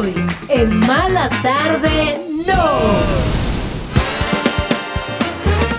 [0.00, 0.14] Hoy,
[0.48, 3.39] en Mala Tarde, no.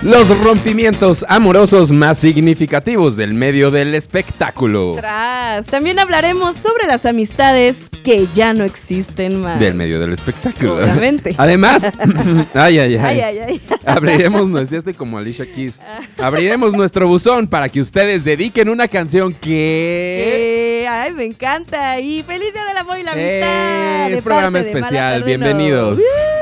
[0.02, 4.94] Los rompimientos amorosos más significativos del medio del espectáculo.
[4.96, 5.64] Tras.
[5.66, 9.60] También hablaremos sobre las amistades que ya no existen más.
[9.60, 10.74] Del medio del espectáculo.
[10.74, 11.34] Obviamente.
[11.38, 11.84] Además,
[12.54, 12.96] ay, ay, ay.
[12.96, 13.60] Ay, ay, ay.
[13.86, 15.78] Abriremos, es este como Alicia Keys.
[16.18, 20.82] Abriremos nuestro buzón para que ustedes dediquen una canción que.
[20.82, 22.00] Eh, ay, me encanta.
[22.00, 24.10] Y feliz día del amor y la Eh, amistad.
[24.10, 25.98] es de programa especial, bienvenidos.
[25.98, 26.41] No.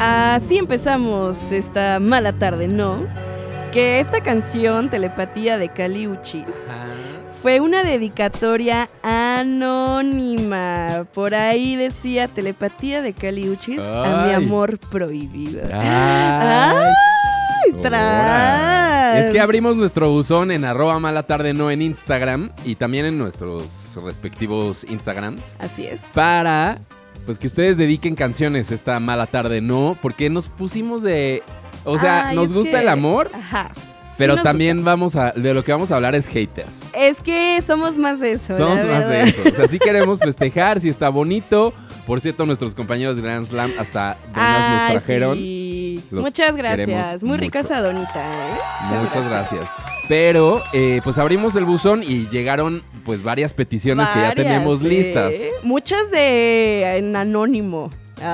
[0.00, 3.06] Así empezamos esta mala tarde, ¿no?
[3.72, 6.44] Que esta canción, Telepatía de Cali Uchis,
[7.42, 11.04] fue una dedicatoria anónima.
[11.12, 15.62] Por ahí decía Telepatía de Cali Uchis a mi amor prohibido.
[15.72, 16.76] Ay.
[17.64, 19.24] ¡Ay, tras!
[19.24, 23.18] Es que abrimos nuestro buzón en arroba mala tarde no en Instagram y también en
[23.18, 26.00] nuestros respectivos Instagrams Así es.
[26.14, 26.78] para
[27.28, 31.42] pues que ustedes dediquen canciones esta mala tarde no porque nos pusimos de
[31.84, 33.70] o sea Ay, nos gusta que- el amor Ajá.
[34.16, 36.64] pero Sí también vamos a de lo que vamos a hablar es hater.
[36.94, 38.56] Es que somos más de eso.
[38.56, 41.74] somos más de eso o sea sí queremos festejar si está bonito
[42.06, 46.04] por cierto nuestros compañeros de Grand Slam hasta donas nos Ay, trajeron sí.
[46.12, 47.22] Muchas gracias.
[47.22, 48.94] Muy rica esa donita, ¿eh?
[49.02, 49.87] Muchas gracias.
[50.08, 55.34] Pero, eh, pues abrimos el buzón y llegaron, pues, varias peticiones que ya tenemos listas.
[55.62, 57.90] Muchas de en anónimo.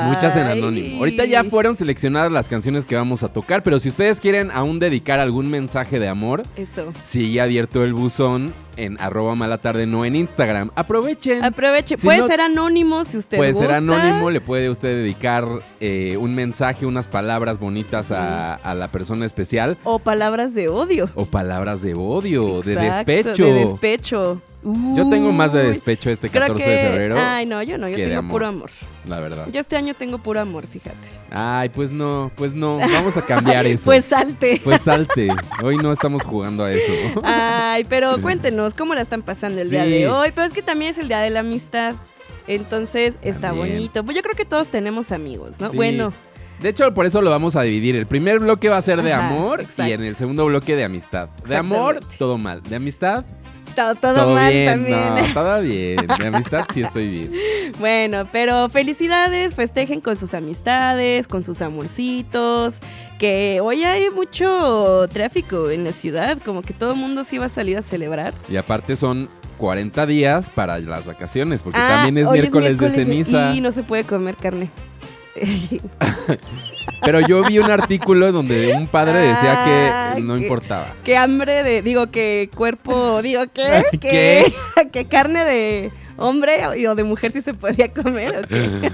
[0.06, 0.98] Muchas en anónimo.
[0.98, 4.78] Ahorita ya fueron seleccionadas las canciones que vamos a tocar, pero si ustedes quieren aún
[4.78, 6.92] dedicar algún mensaje de amor, Eso.
[7.04, 10.70] sigue abierto el buzón en arroba mala tarde, no en Instagram.
[10.74, 11.44] Aprovechen.
[11.44, 11.96] Aproveche.
[11.96, 15.44] Si puede no- ser anónimo si usted Puede ser anónimo, le puede usted dedicar
[15.80, 19.76] eh, un mensaje, unas palabras bonitas a, a la persona especial.
[19.84, 21.08] O palabras de odio.
[21.14, 23.44] O palabras de odio, de despecho.
[23.46, 24.42] De despecho.
[24.64, 27.16] Yo tengo más de despecho este creo 14 que- de febrero.
[27.18, 28.30] Ay, no, yo no, yo tengo amor.
[28.32, 28.70] puro amor.
[29.06, 29.46] La verdad.
[29.52, 30.96] Yo este año tengo puro amor, fíjate.
[31.30, 32.78] Ay, pues no, pues no.
[32.78, 33.84] Vamos a cambiar eso.
[33.84, 34.60] Pues salte.
[34.64, 35.28] Pues salte.
[35.62, 36.92] Hoy no estamos jugando a eso.
[37.22, 40.30] Ay, pero cuéntenos cómo la están pasando el día de hoy.
[40.34, 41.94] Pero es que también es el día de la amistad.
[42.46, 43.68] Entonces está También.
[43.74, 44.04] bonito.
[44.04, 45.70] Pues yo creo que todos tenemos amigos, ¿no?
[45.70, 45.76] Sí.
[45.76, 46.12] Bueno,
[46.60, 47.96] De hecho, por eso lo vamos a dividir.
[47.96, 49.90] El primer bloque va a ser de Ajá, amor exacto.
[49.90, 51.28] y en el segundo bloque de amistad.
[51.46, 52.62] De amor, todo mal.
[52.62, 53.24] De amistad,
[53.74, 54.66] todo, todo todo, mal bien.
[54.66, 55.14] también.
[55.14, 55.96] No, todo bien.
[56.06, 57.32] De amistad sí estoy bien.
[57.80, 62.78] Bueno, pero felicidades, festejen con sus amistades, con sus amorcitos,
[63.18, 67.46] que hoy hay mucho tráfico en la ciudad, como que todo el mundo sí va
[67.46, 68.32] a salir a celebrar.
[68.48, 69.28] Y aparte son
[69.58, 73.54] 40 días para las vacaciones, porque Ah, también es miércoles, de ceniza.
[73.54, 74.70] Y no se puede comer carne.
[77.02, 80.86] Pero yo vi un artículo donde un padre decía Ah, que no que- importaba.
[81.04, 83.84] Qué hambre de, digo, que cuerpo, digo, ¿qué?
[83.92, 84.52] ¿Qué?
[84.76, 88.90] Que, que carne de hombre o de mujer sí se podía comer, ¿o qué?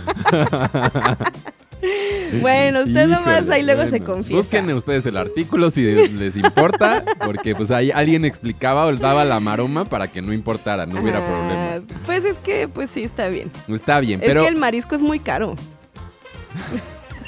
[2.43, 4.41] bueno, usted nomás Híjole, ahí luego se confiesa.
[4.43, 9.41] Busquen ustedes el artículo si les importa, porque pues ahí alguien explicaba o daba la
[9.41, 11.87] maroma para que no importara, no hubiera Ah, problema.
[12.07, 13.51] Pues es que, pues sí, está bien.
[13.69, 15.57] Está bien, es pero que el marisco es muy caro.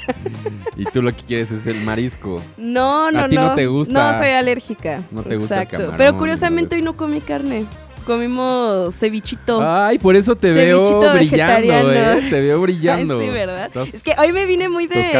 [0.77, 2.41] y tú lo que quieres es el marisco.
[2.57, 4.11] No, no, A ti no te gusta.
[4.13, 5.01] No, soy alérgica.
[5.11, 5.77] No te gusta el Exacto.
[5.77, 7.65] camarón, Pero curiosamente hoy no comí carne.
[8.05, 9.61] Comimos cevichito.
[9.65, 11.91] Ay, por eso te Cevichito veo brillando.
[11.93, 12.21] ¿eh?
[12.29, 13.17] Te veo brillando.
[13.17, 13.65] Ay, sí, ¿verdad?
[13.67, 15.11] Estás- Es que hoy me vine muy de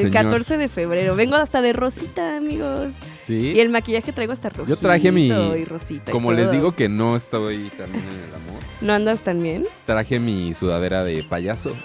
[0.00, 0.10] señor.
[0.10, 1.14] 14 de febrero.
[1.16, 2.94] Vengo hasta de rosita, amigos.
[3.22, 3.52] Sí.
[3.54, 6.74] Y el maquillaje traigo hasta rojito Yo traje mi- y rosita y Como les digo
[6.74, 9.66] que no estoy también en el amor, ¿No andas tan bien?
[9.84, 11.76] traje mi sudadera de payaso.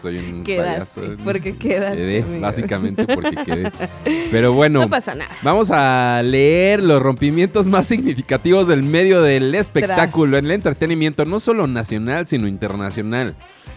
[0.00, 1.00] Soy un Quedaste.
[1.00, 1.22] payaso.
[1.24, 1.96] Porque quedaste.
[1.96, 2.40] Quedé, amigo.
[2.40, 3.70] básicamente porque quedé.
[4.30, 4.80] Pero bueno.
[4.80, 5.30] No pasa nada.
[5.42, 10.38] Vamos a leer los rompimientos más significativos del medio del espectáculo, Tras.
[10.40, 13.34] en el entretenimiento, no solo nacional, sino internacional.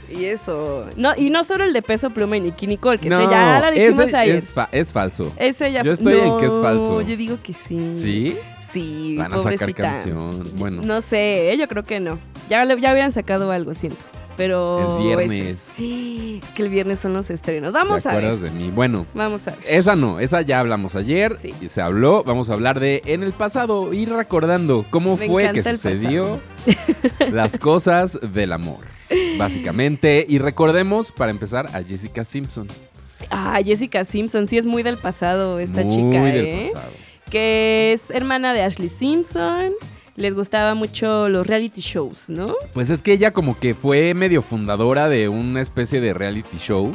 [0.09, 0.85] Y eso.
[0.95, 3.59] No, y no solo el de peso pluma y Nicky Nicole, que no, ese ya
[3.59, 4.35] la dijimos ese ayer.
[4.35, 5.31] es, fa- es falso.
[5.37, 7.01] Ese ya Yo estoy en que es falso.
[7.01, 7.93] Yo digo que sí.
[7.95, 8.37] ¿Sí?
[8.71, 10.43] Sí, Van a sacar canción.
[10.57, 11.57] Bueno, No sé, ¿eh?
[11.57, 12.17] yo creo que no.
[12.49, 14.03] Ya, ya hubieran sacado algo, siento.
[14.38, 15.00] Pero.
[15.00, 15.69] el viernes.
[16.44, 17.71] Es que el viernes son los estrenos.
[17.74, 18.25] ¿Te Vamos a ver.
[18.25, 18.71] acuerdas de mí?
[18.74, 19.59] Bueno, Vamos a ver.
[19.68, 21.53] esa no, esa ya hablamos ayer Sí.
[21.62, 22.24] y se habló.
[22.24, 26.39] Vamos a hablar de en el pasado, ir recordando cómo Me fue que sucedió
[27.31, 28.80] las cosas del amor,
[29.38, 30.25] básicamente.
[30.27, 32.68] Y recordemos, para empezar, a Jessica Simpson.
[33.29, 36.69] Ah, Jessica Simpson, sí es muy del pasado esta Muy chica, del ¿eh?
[36.74, 36.91] pasado.
[37.29, 39.71] Que es hermana de Ashley Simpson.
[40.15, 42.54] Les gustaba mucho los reality shows, ¿no?
[42.74, 46.92] Pues es que ella como que fue medio fundadora de una especie de reality show,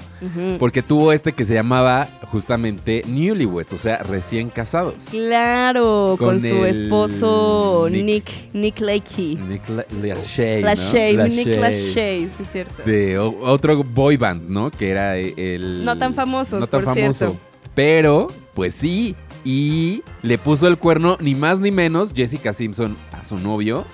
[0.60, 5.06] porque tuvo este que se llamaba justamente Newlyweds, o sea, recién casados.
[5.10, 8.04] Claro, con, Con su esposo Nick.
[8.04, 9.34] Nick, Nick Lakey.
[9.36, 10.66] Nick La- Lachey, ¿no?
[10.68, 12.28] Lachey, Nick Lachey.
[12.28, 12.82] Sí es cierto.
[12.84, 14.70] De otro boy band, ¿no?
[14.70, 15.84] Que era el...
[15.84, 17.18] No tan famosos, No tan por famoso.
[17.18, 17.36] cierto.
[17.74, 19.14] Pero, pues sí,
[19.50, 23.86] y le puso el cuerno ni más ni menos Jessica Simpson a su novio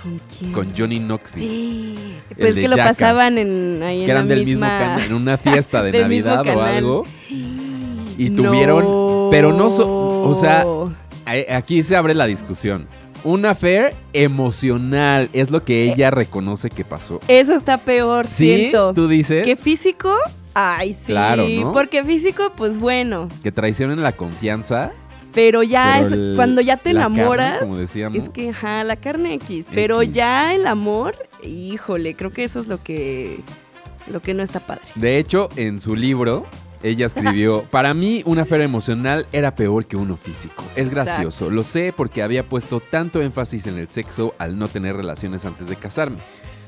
[0.00, 0.52] ¿Con quién?
[0.52, 1.96] con Johnny Knoxville.
[2.38, 5.00] Pues de que lo Jackass, pasaban en, ahí que en eran la del mismo canal,
[5.02, 7.02] en una fiesta de Navidad o algo.
[8.18, 8.42] Y No.
[8.42, 10.64] tuvieron, pero no so- o sea,
[11.56, 12.86] aquí se abre la discusión.
[13.24, 17.20] Un affair emocional es lo que ella reconoce que pasó.
[17.26, 18.34] Eso está peor, ¿Sí?
[18.54, 18.92] siento.
[18.94, 19.44] ¿Tú dices?
[19.44, 20.14] ¿Que físico?
[20.54, 21.12] Ay, sí.
[21.12, 21.72] Claro, ¿no?
[21.72, 23.28] Porque físico, pues bueno.
[23.42, 24.92] Que traicionen la confianza.
[25.32, 27.58] Pero ya Pero es el- cuando ya te la carne, enamoras.
[27.60, 28.18] como decíamos.
[28.22, 29.66] Es que, ajá, la carne X.
[29.74, 30.14] Pero X.
[30.14, 33.40] ya el amor, híjole, creo que eso es lo que.
[34.12, 34.82] Lo que no está padre.
[34.96, 36.44] De hecho, en su libro,
[36.82, 40.64] ella escribió, para mí un affair emocional era peor que uno físico.
[40.74, 44.96] Es gracioso, lo sé porque había puesto tanto énfasis en el sexo al no tener
[44.96, 46.18] relaciones antes de casarme.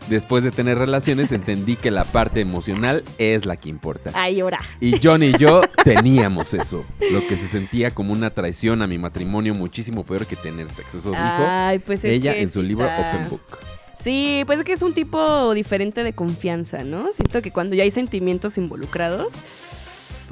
[0.09, 4.11] Después de tener relaciones entendí que la parte emocional es la que importa.
[4.15, 4.61] Ay, ahora.
[4.81, 8.99] Y John y yo teníamos eso, lo que se sentía como una traición a mi
[8.99, 10.99] matrimonio muchísimo peor que tener sexo.
[10.99, 13.59] Eso dijo Ay, pues es ella que en su libro Open Book.
[13.99, 17.11] Sí, pues es que es un tipo diferente de confianza, ¿no?
[17.13, 19.33] Siento que cuando ya hay sentimientos involucrados,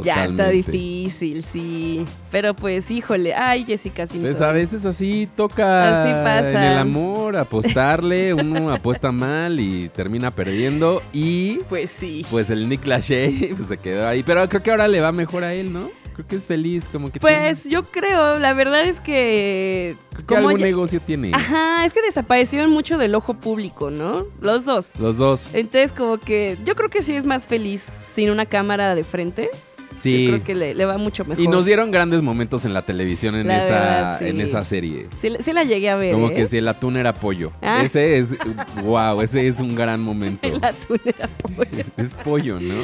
[0.04, 2.04] ya está difícil, sí.
[2.30, 4.30] Pero pues, híjole, ay, Jessica Simpson.
[4.32, 6.50] Pues a veces así toca Así pasa.
[6.66, 12.24] en el amor, apostarle, uno apuesta mal y termina perdiendo y Pues sí.
[12.30, 15.44] pues el Nick Lachey pues, se quedó ahí, pero creo que ahora le va mejor
[15.44, 15.90] a él, ¿no?
[16.14, 19.96] Creo que es feliz, como que Pues yo creo, la verdad es que...
[20.12, 21.30] creo que algún ya- negocio tiene.
[21.32, 24.26] Ajá, es que desaparecieron mucho del ojo público, ¿no?
[24.42, 24.90] Los dos.
[24.98, 25.48] Los dos.
[25.54, 29.48] Entonces como que yo creo que sí es más feliz sin una cámara de frente.
[29.96, 30.24] Sí.
[30.24, 31.42] Yo creo que le, le va mucho mejor.
[31.42, 34.24] Y nos dieron grandes momentos en la televisión en La esa verdad, sí.
[34.26, 35.08] en esa serie.
[35.18, 36.12] Sí, sí la llegué a ver.
[36.14, 36.34] Como ¿eh?
[36.34, 37.52] que si el atún era pollo.
[37.62, 37.82] Ah.
[37.84, 38.34] Ese es
[38.82, 40.46] wow, ese es un gran momento.
[40.46, 41.66] El atún era pollo.
[41.70, 42.74] Es, es pollo, ¿no?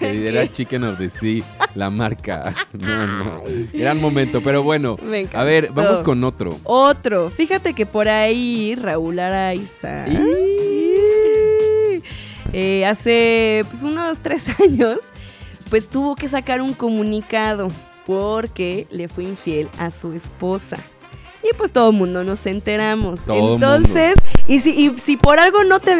[0.00, 1.42] Era Chicken of the Sea,
[1.74, 2.54] la marca.
[2.78, 3.42] No, no.
[3.72, 4.96] Gran momento, pero bueno.
[5.32, 6.50] A ver, vamos con otro.
[6.64, 7.30] Otro.
[7.30, 10.06] Fíjate que por ahí Raúl Araiza
[12.52, 14.98] eh, hace pues, unos tres años,
[15.74, 17.66] pues tuvo que sacar un comunicado
[18.06, 20.76] porque le fue infiel a su esposa.
[21.42, 23.24] Y pues todo el mundo nos enteramos.
[23.24, 24.14] Todo Entonces,
[24.46, 25.98] y si, y si por algo no te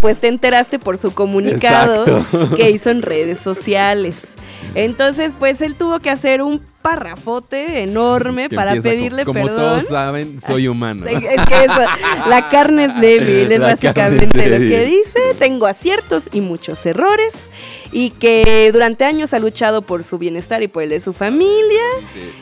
[0.00, 2.56] pues te enteraste por su comunicado Exacto.
[2.56, 4.36] que hizo en redes sociales.
[4.74, 9.56] Entonces, pues él tuvo que hacer un parrafote enorme para pedirle como perdón.
[9.56, 11.06] todos saben, soy humano.
[11.08, 11.80] Es que eso,
[12.28, 15.20] la carne es débil, es La básicamente lo que dice.
[15.38, 17.50] Tengo aciertos y muchos errores.
[17.96, 21.80] Y que durante años ha luchado por su bienestar y por el de su familia.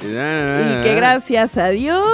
[0.02, 2.04] Y que gracias a Dios,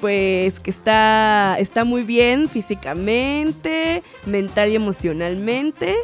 [0.00, 5.96] pues que está, está muy bien físicamente, mental y emocionalmente.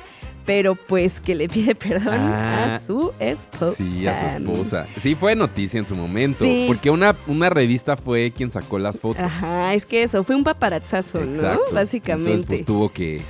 [0.45, 3.83] Pero pues que le pide perdón Ah, a su esposa.
[3.83, 4.87] Sí, a su esposa.
[5.00, 6.45] Sí, fue noticia en su momento.
[6.45, 6.64] Sí.
[6.67, 9.23] Porque una, una revista fue quien sacó las fotos.
[9.25, 11.62] Ajá, es que eso, fue un paparazzazo, Exacto.
[11.71, 11.75] ¿no?
[11.75, 12.33] Básicamente.
[12.33, 13.23] Entonces, pues tuvo que.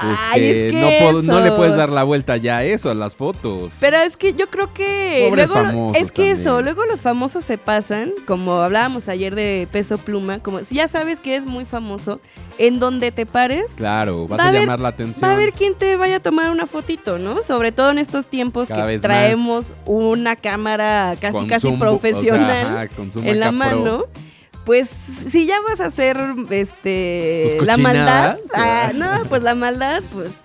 [0.00, 2.90] Pues, Ay, es que no, puedo- no le puedes dar la vuelta ya a eso,
[2.90, 3.74] a las fotos.
[3.80, 7.44] Pero es que yo creo que Pobres luego famosos es que eso, luego los famosos
[7.44, 11.64] se pasan, como hablábamos ayer de Peso Pluma, como si ya sabes que es muy
[11.64, 12.20] famoso,
[12.58, 15.26] en donde te pares, claro, vas Va a, llamar la atención.
[15.28, 17.42] va a haber quien te vaya a tomar una fotito, ¿no?
[17.42, 22.80] Sobre todo en estos tiempos Cada que traemos una cámara casi casi profesional o sea,
[22.82, 24.08] ajá, con zoom en la pro.
[24.64, 26.18] Pues si ya vas a hacer
[26.50, 30.44] este Pues la maldad, ah, no, pues la maldad, pues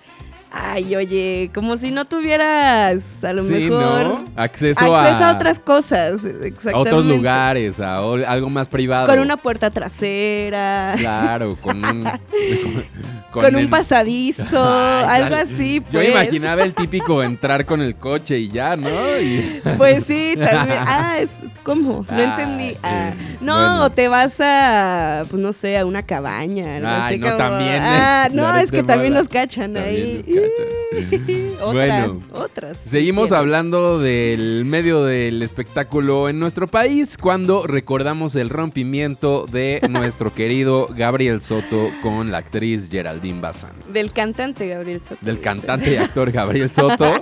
[0.50, 4.24] ay, oye, como si no tuvieras a lo Sí, mejor ¿no?
[4.36, 6.70] Acceso, acceso a, a otras cosas, exactamente.
[6.72, 9.06] a otros lugares, a algo más privado.
[9.06, 12.04] Con una puerta trasera, Claro, con un.
[13.40, 14.44] con, un el- pasadizo,
[15.06, 16.08] Ay, algo así, Yo pues.
[16.10, 18.88] imaginaba el típico entrar con el coche y ya, ¿no?
[19.20, 20.78] Y- Pues sí, también.
[20.86, 21.30] Ah, es,
[21.62, 22.04] ¿cómo?
[22.10, 22.76] No Ay, entendí.
[22.82, 23.84] Ah, eh, no, bueno.
[23.84, 26.80] o te vas a, pues no sé, a una cabaña.
[26.80, 27.80] No Ay, sé no, también, ¿eh?
[27.80, 30.24] Ah, no, Flores es que también nos cachan También ahí.
[30.26, 31.48] nos cachan.
[31.60, 32.78] Otra, Bueno, otras.
[32.78, 40.32] Seguimos hablando del medio del espectáculo en nuestro país cuando recordamos el rompimiento de nuestro
[40.34, 43.72] querido Gabriel Soto con la actriz Geraldine Bazán.
[43.92, 45.24] Del cantante Gabriel Soto.
[45.24, 47.12] Del cantante y actor Gabriel Soto,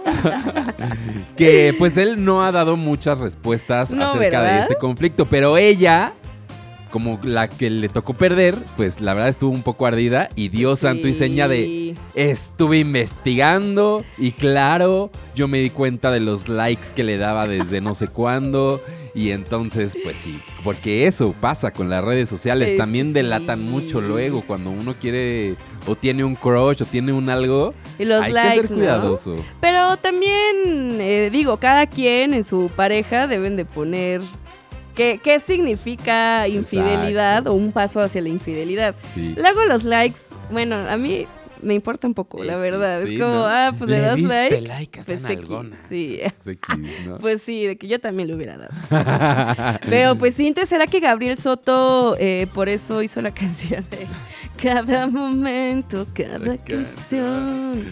[1.36, 6.12] que pues él no ha dado muchas respuestas No, acerca de este conflicto, pero ella,
[6.90, 10.76] como la que le tocó perder, pues la verdad estuvo un poco ardida y dio
[10.76, 16.86] santo y seña de estuve investigando y claro, yo me di cuenta de los likes
[16.94, 18.80] que le daba desde no sé cuándo
[19.16, 23.64] y entonces pues sí, porque eso pasa con las redes sociales, Es también delatan sí.
[23.64, 25.54] mucho luego cuando uno quiere
[25.86, 28.76] o tiene un crush o tiene un algo, Y los hay likes, que ser ¿no?
[28.82, 29.36] cuidadoso.
[29.60, 34.20] Pero también, eh, digo, cada quien en su pareja deben de poner
[34.94, 37.52] qué, qué significa infidelidad Exacto.
[37.52, 38.94] o un paso hacia la infidelidad.
[39.14, 39.34] Sí.
[39.36, 40.18] Luego los likes,
[40.50, 41.26] bueno, a mí
[41.62, 43.02] me importa un poco, la verdad.
[43.04, 43.46] sí, es como, ¿no?
[43.46, 44.60] ah, pues le, das like.
[44.60, 45.50] like Pues X,
[45.88, 46.18] sí.
[46.20, 47.18] Es X, ¿no?
[47.26, 49.78] Pues sí, de que yo también le hubiera dado.
[49.88, 54.06] Pero pues sí, entonces será que Gabriel Soto eh, por eso hizo la canción de
[54.62, 57.84] Cada momento, cada canción,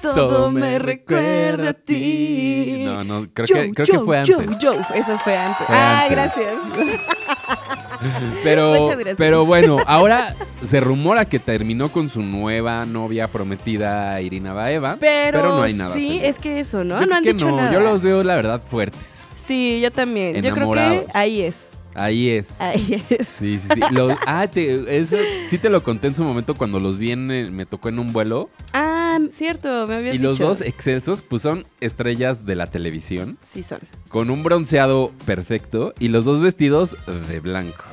[0.00, 2.82] todo, me recuerda a ti.
[2.84, 4.36] No, no, creo, que, creo que fue antes.
[4.60, 5.66] Joe, eso fue antes.
[5.66, 6.10] Fue ah, antes.
[6.10, 6.54] gracias.
[8.44, 14.96] Pero, pero bueno, ahora se rumora que terminó con su nueva novia prometida Irina Baeva.
[15.00, 15.94] Pero, no hay nada.
[15.94, 16.24] sí, seguro.
[16.26, 17.00] es que eso, ¿no?
[17.00, 17.72] Yo no han que dicho no, nada.
[17.72, 19.00] Yo los veo, la verdad, fuertes.
[19.36, 20.34] Sí, yo también.
[20.36, 21.04] Yo creo Enamorados.
[21.04, 21.70] que ahí es.
[21.94, 22.60] Ahí es.
[22.60, 23.26] Ahí es.
[23.26, 23.80] Sí, sí, sí.
[23.90, 25.16] Los- ah, te- eso
[25.48, 27.98] sí te lo conté en su momento cuando los vi en el- me tocó en
[27.98, 28.48] un vuelo.
[28.72, 28.87] Ah,
[29.32, 30.28] cierto, me habías Y dicho.
[30.28, 33.80] los dos excelsos, pues son estrellas de la televisión, Sí son.
[34.08, 36.96] con un bronceado perfecto y los dos vestidos
[37.28, 37.84] de blanco.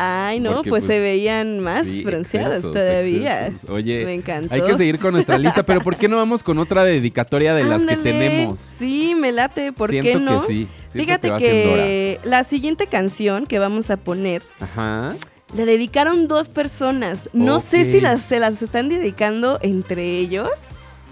[0.00, 3.52] Ay, no, Porque, pues, pues, se veían más Sí, bronceados todavía.
[3.68, 4.54] Oye, Me encantó.
[4.54, 7.64] hay que seguir con nuestra lista, pero ¿por qué no vamos con otra dedicatoria de
[7.64, 8.60] las que tenemos?
[8.60, 10.40] Sí, me late, ¿por Siento qué no?
[10.40, 10.68] que sí.
[10.90, 15.10] Fíjate que que, la siguiente canción que vamos a poner Ajá.
[15.54, 17.28] La dedicaron dos personas.
[17.32, 20.50] No sé si las, se las están dedicando entre ellos.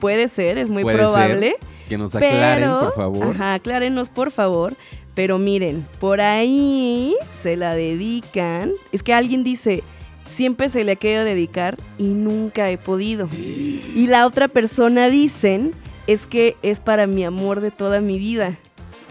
[0.00, 1.56] Puede ser, es muy Puede probable.
[1.88, 3.26] Que nos aclaren, pero, por favor.
[3.28, 4.74] Ajá, aclárenos, por favor.
[5.14, 8.72] Pero miren, por ahí se la dedican.
[8.92, 9.82] Es que alguien dice,
[10.26, 13.28] siempre se le ha querido dedicar y nunca he podido.
[13.32, 15.72] Y la otra persona dicen,
[16.06, 18.58] es que es para mi amor de toda mi vida.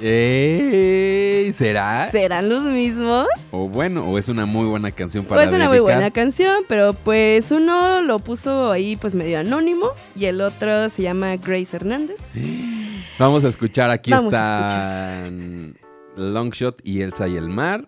[0.02, 2.10] Ey, ¿Será?
[2.12, 3.28] ¿Serán los mismos?
[3.52, 5.96] O bueno, o es una muy buena canción para Pues una muy dedicar.
[5.96, 11.02] buena canción, pero pues uno lo puso ahí pues medio anónimo y el otro se
[11.04, 12.22] llama Grace Hernández.
[13.20, 15.78] Vamos a escuchar, aquí Vamos están
[16.18, 17.88] Longshot y Elsa y el mar.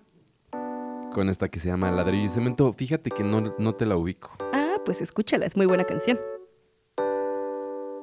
[1.14, 2.72] Con esta que se llama Ladrillo y Cemento.
[2.72, 4.32] Fíjate que no, no te la ubico.
[4.54, 6.20] Ah, pues escúchala, es muy buena canción.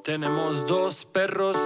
[0.03, 1.57] Tenemos dos perros.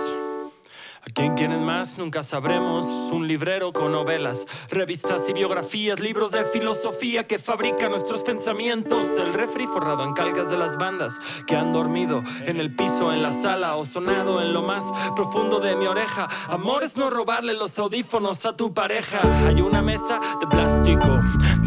[1.02, 1.98] ¿A quién quieren más?
[1.98, 2.86] Nunca sabremos.
[2.86, 9.06] Un librero con novelas, revistas y biografías, libros de filosofía que fabrican nuestros pensamientos.
[9.18, 13.22] El refri forrado en calcas de las bandas que han dormido en el piso, en
[13.22, 14.84] la sala o sonado en lo más
[15.16, 16.28] profundo de mi oreja.
[16.50, 19.22] Amor es no robarle los audífonos a tu pareja.
[19.48, 21.16] Hay una mesa de plástico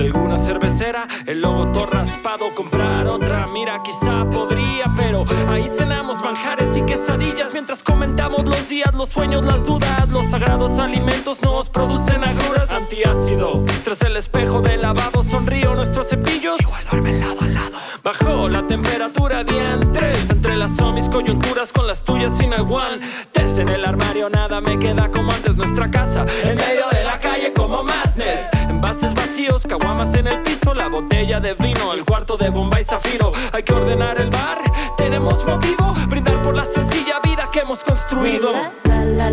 [0.02, 3.46] de alguna cervecera, el logo todo raspado, comprar otra.
[3.46, 9.44] Mira, quizá podría, pero ahí cenamos manjares y quesadillas mientras comentamos los días, los sueños,
[9.44, 10.08] las dudas.
[10.08, 12.72] Los sagrados alimentos nos producen agruras.
[12.72, 16.60] Antiácido, tras el espejo del lavabo sonrío nuestros cepillos.
[16.60, 17.78] Igual duermen lado a lado.
[18.02, 24.28] Bajó la temperatura diantres Entrelazó mis coyunturas con las tuyas sin aguantes En el armario
[24.28, 29.14] nada me queda como antes Nuestra casa en medio de la calle como madness Envases
[29.14, 33.30] vacíos, caguamas en el piso La botella de vino, el cuarto de bomba y zafiro.
[33.52, 34.58] Hay que ordenar el bar,
[34.96, 38.50] tenemos motivo Brindar por la sencilla vida que hemos construido.
[38.50, 39.30] La sala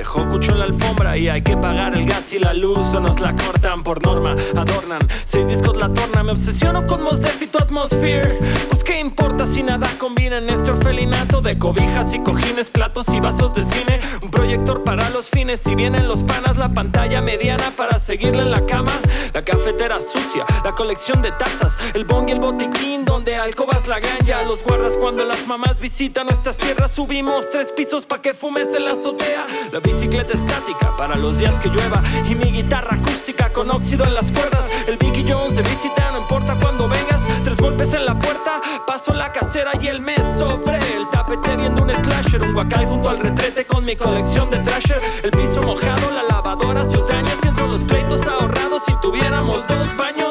[0.00, 3.00] dejó cucho en la alfombra y hay que pagar el gas y la luz o
[3.00, 4.32] nos la cortan por norma.
[4.56, 6.22] Adornan seis discos la torna.
[6.22, 8.38] Me obsesiono con Mos Def y tu atmosphere.
[8.70, 13.20] Pues qué importa si nada combina en este orfelinato de cobijas y cojines, platos y
[13.20, 14.00] vasos de cine.
[14.22, 15.60] Un proyector para los fines.
[15.60, 18.92] Si vienen los panas, la pantalla mediana para seguirle en la cama.
[19.34, 24.00] La cafetera sucia, la colección de tazas, el bong y el botiquín donde alcobas la
[24.00, 24.44] ganja.
[24.44, 26.94] Los guardas cuando las mamás visitan nuestras tierras.
[26.94, 29.46] Subimos tres pisos pa' que fumes en la azotea.
[29.92, 32.02] Bicicleta estática para los días que llueva.
[32.28, 34.70] Y mi guitarra acústica con óxido en las cuerdas.
[34.88, 37.20] El Vicky Jones de visita, no importa cuando vengas.
[37.42, 41.82] Tres golpes en la puerta, paso la casera y el mes sobre el tapete viendo
[41.82, 42.42] un slasher.
[42.44, 45.00] Un guacal junto al retrete con mi colección de trasher.
[45.24, 47.34] El piso mojado, la lavadora, sus daños.
[47.42, 50.29] Pienso los pleitos ahorrados si tuviéramos dos baños.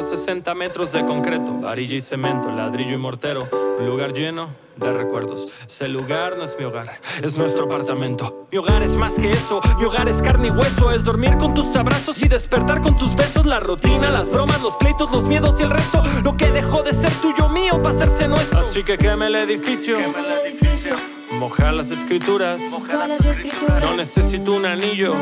[0.00, 3.46] 160 metros de concreto, varilla y cemento, ladrillo y mortero.
[3.78, 5.52] Un lugar lleno de recuerdos.
[5.68, 6.88] Ese lugar no es mi hogar,
[7.22, 8.46] es nuestro apartamento.
[8.50, 11.52] Mi hogar es más que eso, mi hogar es carne y hueso, es dormir con
[11.52, 15.60] tus abrazos y despertar con tus besos, la rutina, las bromas, los pleitos, los miedos
[15.60, 18.60] y el resto, lo que dejó de ser tuyo mío para hacerse nuestro.
[18.60, 19.98] Así que queme el edificio.
[19.98, 20.94] Quema el edificio.
[21.32, 22.58] Moja las escrituras.
[22.70, 23.84] Moja las escrituras.
[23.84, 25.14] No necesito un anillo.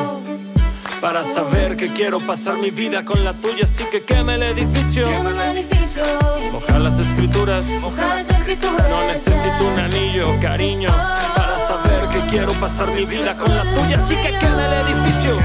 [1.01, 5.07] Para saber que quiero pasar mi vida con la tuya, así que queme el edificio.
[5.07, 6.03] Quema el edificio,
[6.51, 7.65] Moja las escrituras.
[7.81, 8.89] moja las escrituras.
[8.91, 10.91] No necesito un anillo, cariño.
[11.37, 15.37] Para saber que quiero pasar mi vida con la tuya, así que queme el edificio.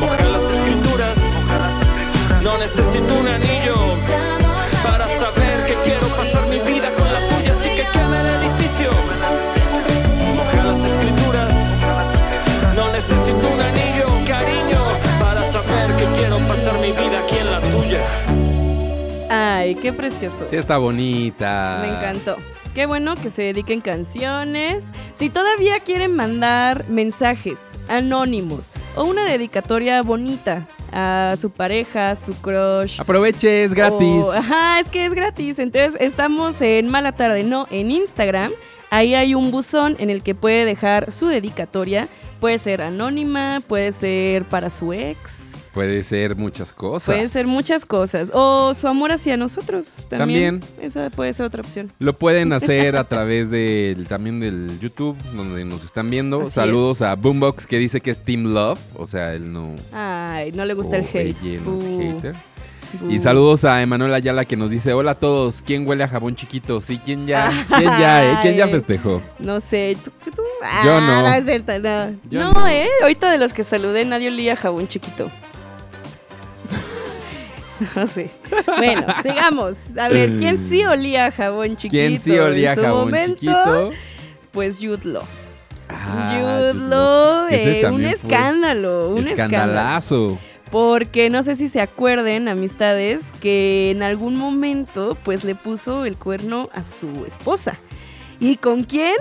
[0.00, 1.16] Moja las escrituras.
[2.42, 4.35] No necesito un anillo.
[19.58, 20.46] Ay, qué precioso.
[20.48, 21.78] Sí, está bonita.
[21.82, 22.36] Me encantó.
[22.74, 24.84] Qué bueno que se dediquen canciones.
[25.14, 32.32] Si todavía quieren mandar mensajes anónimos o una dedicatoria bonita a su pareja, a su
[32.40, 33.00] crush.
[33.00, 34.22] Aproveche, es gratis.
[34.24, 35.58] o- ajá, es que es gratis.
[35.58, 38.50] Entonces estamos en Mala Tarde, no, en Instagram.
[38.90, 42.08] Ahí hay un buzón en el que puede dejar su dedicatoria.
[42.40, 45.45] Puede ser anónima, puede ser para su ex.
[45.76, 47.04] Puede ser muchas cosas.
[47.14, 48.30] Pueden ser muchas cosas.
[48.32, 50.06] O su amor hacia nosotros.
[50.08, 50.60] También.
[50.60, 50.84] También.
[50.86, 51.92] Esa puede ser otra opción.
[51.98, 56.40] Lo pueden hacer a través del, también del YouTube, donde nos están viendo.
[56.40, 58.80] Así Saludos a Boombox, que dice que es Team Love.
[58.94, 59.74] O sea, él no.
[59.92, 61.36] Ay, no le gusta el hate.
[61.44, 62.32] ella no es hater.
[62.32, 63.10] bu.
[63.10, 66.34] Y saludos a Emanuel Ayala que nos dice, hola a todos, ¿quién huele a jabón
[66.36, 66.80] chiquito?
[66.80, 67.50] Sí, ¿quién ya?
[67.76, 68.38] ¿Quién ya, eh?
[68.40, 69.20] ¿Quién ya festejó?
[69.38, 70.36] No sé, ¿tú, tú?
[70.84, 71.44] Yo Ah, no.
[71.46, 72.12] cierto, no.
[72.30, 72.66] Yo no, no.
[72.66, 72.88] eh.
[73.02, 75.30] Ahorita de los que saludé, nadie olía jabón chiquito.
[77.96, 78.30] No sé.
[78.78, 79.96] Bueno, sigamos.
[79.98, 81.90] A ver, ¿quién sí olía a jabón chiquito?
[81.90, 83.34] ¿Quién sí olía a en su jabón momento?
[83.34, 83.90] chiquito?
[84.52, 85.22] Pues Law.
[85.88, 87.46] Ah.
[87.50, 89.62] Ese eh, un escándalo, un escándalo.
[89.62, 90.38] Escandalazo.
[90.70, 96.16] Porque no sé si se acuerden, amistades, que en algún momento pues le puso el
[96.16, 97.78] cuerno a su esposa.
[98.40, 99.14] ¿Y con quién?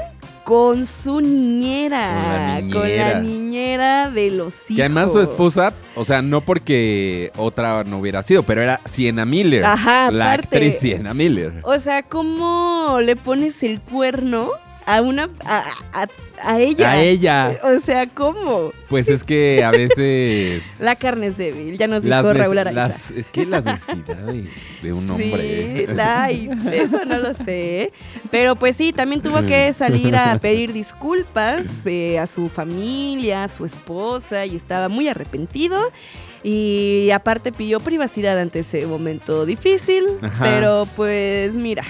[0.46, 2.62] Con su niñera.
[2.62, 3.20] Con la Con la niñera.
[3.22, 4.76] niñera de los hijos.
[4.76, 9.26] Que además su esposa, o sea, no porque otra no hubiera sido, pero era Sienna
[9.26, 9.66] Miller.
[9.66, 10.58] Ajá, La aparte.
[10.58, 11.54] actriz Sienna Miller.
[11.64, 14.50] O sea, ¿cómo le pones el cuerno
[14.86, 15.30] a una.
[15.45, 16.08] a, a-
[16.43, 16.91] a ella?
[16.91, 17.52] A ella.
[17.63, 18.71] O sea, ¿cómo?
[18.89, 20.78] Pues es que a veces.
[20.82, 22.88] La carne es débil, ya nos dijo Raúl Araiza.
[22.89, 24.50] las- Es que las necesidades
[24.82, 25.88] de un hombre.
[25.98, 27.91] Ay, eso no lo sé.
[28.32, 33.48] Pero pues sí, también tuvo que salir a pedir disculpas eh, a su familia, a
[33.48, 35.80] su esposa, y estaba muy arrepentido.
[36.43, 40.06] Y aparte pidió privacidad ante ese momento difícil.
[40.21, 40.43] Ajá.
[40.43, 41.84] Pero pues mira,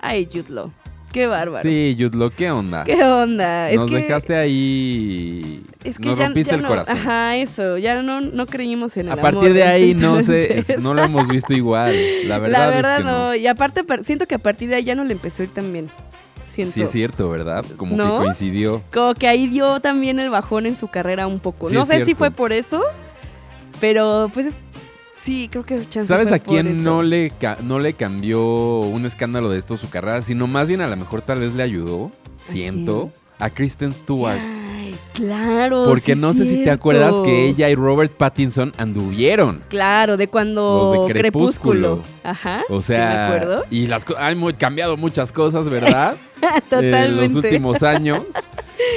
[0.00, 0.70] ay, Jude Law,
[1.12, 1.62] qué bárbaro.
[1.62, 2.84] Sí, Yudlo, ¿qué onda?
[2.84, 3.70] ¿Qué onda?
[3.72, 5.62] Nos que- dejaste ahí.
[5.84, 6.96] es que Nos ya- rompiste ya el no- corazón.
[6.96, 10.64] Ajá, eso, ya no, no creímos en el A amor partir de ahí no sé,
[10.80, 11.94] no lo hemos visto igual.
[12.28, 13.26] La verdad, La verdad es que no.
[13.28, 13.34] no.
[13.34, 15.52] Y aparte, par- siento que a partir de ahí ya no le empezó a ir
[15.52, 15.86] tan bien.
[16.44, 16.74] Siento.
[16.74, 17.64] Sí es cierto, ¿verdad?
[17.78, 18.18] Como ¿No?
[18.18, 18.82] que coincidió.
[18.92, 21.68] Como que ahí dio también el bajón en su carrera un poco.
[21.70, 22.82] Sí, no sé si fue por eso,
[23.80, 24.54] pero pues es-
[25.22, 27.32] sí, creo que chance ¿Sabes a quién no le,
[27.62, 30.22] no le cambió un escándalo de esto su carrera?
[30.22, 34.38] Sino más bien a lo mejor tal vez le ayudó, siento, a Kristen Stewart.
[34.38, 35.84] Ay, claro.
[35.86, 39.60] Porque sí no sé si te acuerdas que ella y Robert Pattinson anduvieron.
[39.68, 42.02] Claro, de cuando Los de Crepúsculo.
[42.24, 42.62] Ajá.
[42.68, 43.64] O sí me sea, acuerdo.
[43.70, 46.16] y las han cambiado muchas cosas, ¿verdad?
[46.68, 47.04] Totalmente.
[47.04, 48.24] En los últimos años.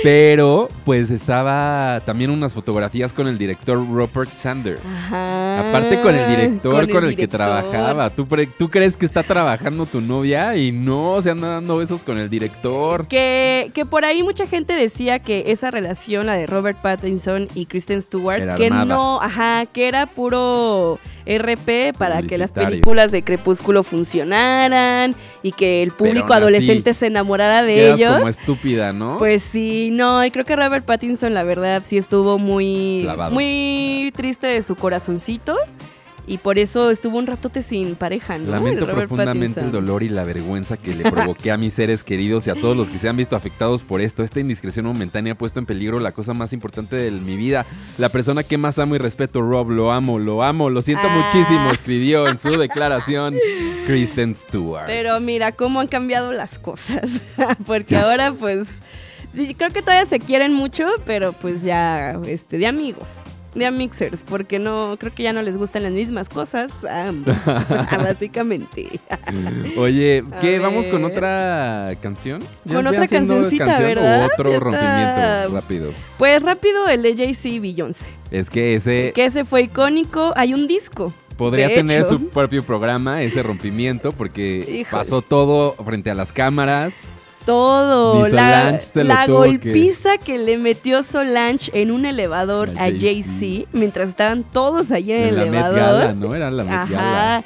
[0.06, 4.80] Pero, pues estaba también unas fotografías con el director Rupert Sanders.
[4.86, 5.68] Ajá.
[5.70, 7.39] Aparte con el director con, el, que director.
[7.39, 8.12] trabajaba.
[8.12, 10.56] ¿Tú, pre- ¿Tú crees que está trabajando tu novia?
[10.58, 13.08] Y no, se anda dando besos con el director.
[13.08, 17.65] Que, que por ahí mucha gente decía que esa relación, la de Robert Pattinson y
[17.65, 18.86] Kristen Stewart, Era que armada.
[18.86, 25.84] no, ajá, que era puro RP para que las películas de Crepúsculo funcionaran y que
[25.84, 28.16] el público así, adolescente se enamorara de ellos.
[28.16, 29.18] como estúpida, ¿no?
[29.18, 33.32] Pues sí, no, y creo que Robert Pattinson, la verdad, sí estuvo muy, Clavado.
[33.32, 35.56] muy triste de su corazoncito.
[36.28, 38.50] Y por eso estuvo un ratote sin pareja, ¿no?
[38.52, 42.48] Lamento El profundamente el dolor y la vergüenza que le provoqué a mis seres queridos
[42.48, 44.24] y a todos los que se han visto afectados por esto.
[44.24, 47.66] Esta indiscreción momentánea ha puesto en peligro la cosa más importante de mi vida.
[47.98, 51.26] La persona que más amo y respeto, Rob, lo amo, lo amo, lo siento Ah.
[51.32, 53.36] muchísimo, escribió en su declaración
[53.86, 54.86] Kristen Stewart.
[54.88, 57.22] Pero mira cómo han cambiado las cosas.
[57.68, 58.82] Porque ahora, pues,
[59.58, 63.22] creo que todavía se quieren mucho, pero pues ya, este, de amigos.
[63.56, 67.36] De amixers, porque no, creo que ya no les gustan las mismas cosas a ambos,
[67.98, 69.00] básicamente.
[69.78, 70.60] Oye, ¿qué?
[70.60, 72.41] ¿Vamos con otra canción?
[72.65, 74.24] ¿Ya Con otra cancioncita, canción ¿verdad?
[74.24, 74.60] O otro Ya está.
[75.46, 75.91] rompimiento rápido.
[76.18, 78.06] Pues rápido, el de Jay-Z Beyoncé.
[78.32, 80.34] Es que ese Que ese fue icónico.
[80.36, 81.13] Hay un disco.
[81.38, 82.10] podría tener hecho.
[82.10, 84.86] su propio programa, ese rompimiento, porque Híjole.
[84.91, 87.10] pasó todo frente a las cámaras.
[87.46, 88.28] Todo.
[88.30, 90.38] La la que- golpiza que...
[90.38, 93.68] le metió Solange en un elevador A Jay-Z.
[93.72, 95.80] Mientras estaban todos allá en el Met elevador.
[96.02, 96.36] Gala, ¿no?
[96.36, 97.44] Era la Met Ajá.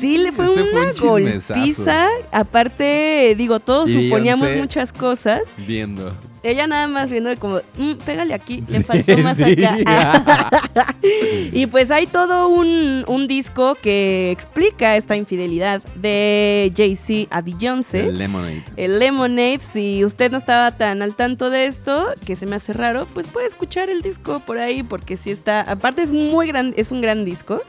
[0.00, 2.08] Sí, le fue Este una un golpiza.
[2.30, 5.40] Aparte, digo, todos Y suponíamos muchas cosas.
[5.66, 6.12] Viendo.
[6.42, 9.42] Ella nada más viendo como, "Mm, pégale aquí, le Sí, faltó más sí.
[9.64, 10.94] acá.
[11.52, 18.00] y pues hay todo un, un disco que explica esta infidelidad de Jay-Z a Beyoncé.
[18.06, 18.62] El Lemonade.
[18.76, 22.72] El Lemonade, si usted no estaba tan al tanto de esto, que se me hace
[22.72, 25.60] raro, pues puede escuchar el disco por ahí, porque sí está.
[25.62, 27.60] Aparte es muy gran, es un gran disco,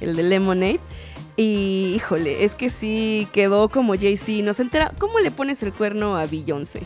[0.00, 0.80] el de Lemonade.
[1.36, 4.42] Y híjole, es que sí quedó como Jay-Z.
[4.44, 4.92] Nos entera.
[4.98, 6.82] ¿Cómo le pones el cuerno a Beyoncé?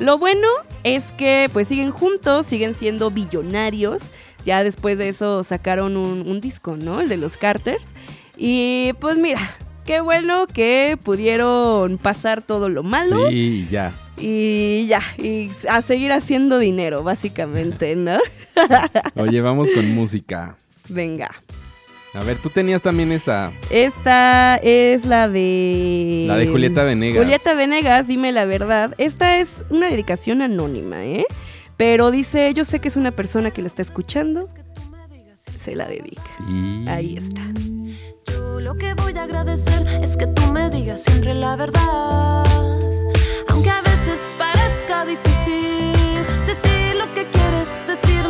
[0.00, 0.46] Lo bueno
[0.84, 4.02] es que pues siguen juntos, siguen siendo billonarios.
[4.44, 7.00] Ya después de eso sacaron un, un disco, ¿no?
[7.00, 7.94] El de los Carters.
[8.36, 9.40] Y pues mira,
[9.84, 13.28] qué bueno que pudieron pasar todo lo malo.
[13.28, 13.92] Sí, ya.
[14.18, 18.18] Y ya, y a seguir haciendo dinero, básicamente, ¿no?
[19.16, 20.56] Oye, vamos con música.
[20.88, 21.30] Venga.
[22.14, 23.52] A ver, tú tenías también esta.
[23.70, 26.24] Esta es la de...
[26.26, 27.22] La de Julieta Venegas.
[27.22, 28.94] Julieta Venegas, dime la verdad.
[28.98, 31.26] Esta es una dedicación anónima, ¿eh?
[31.76, 34.48] Pero dice, yo sé que es una persona que la está escuchando.
[35.56, 36.22] Se la dedica.
[36.48, 36.88] Y...
[36.88, 37.42] Ahí está.
[38.26, 42.44] Yo lo que voy a agradecer es que tú me digas siempre la verdad.
[43.48, 48.27] Aunque a veces parezca difícil decir lo que quieres decirme.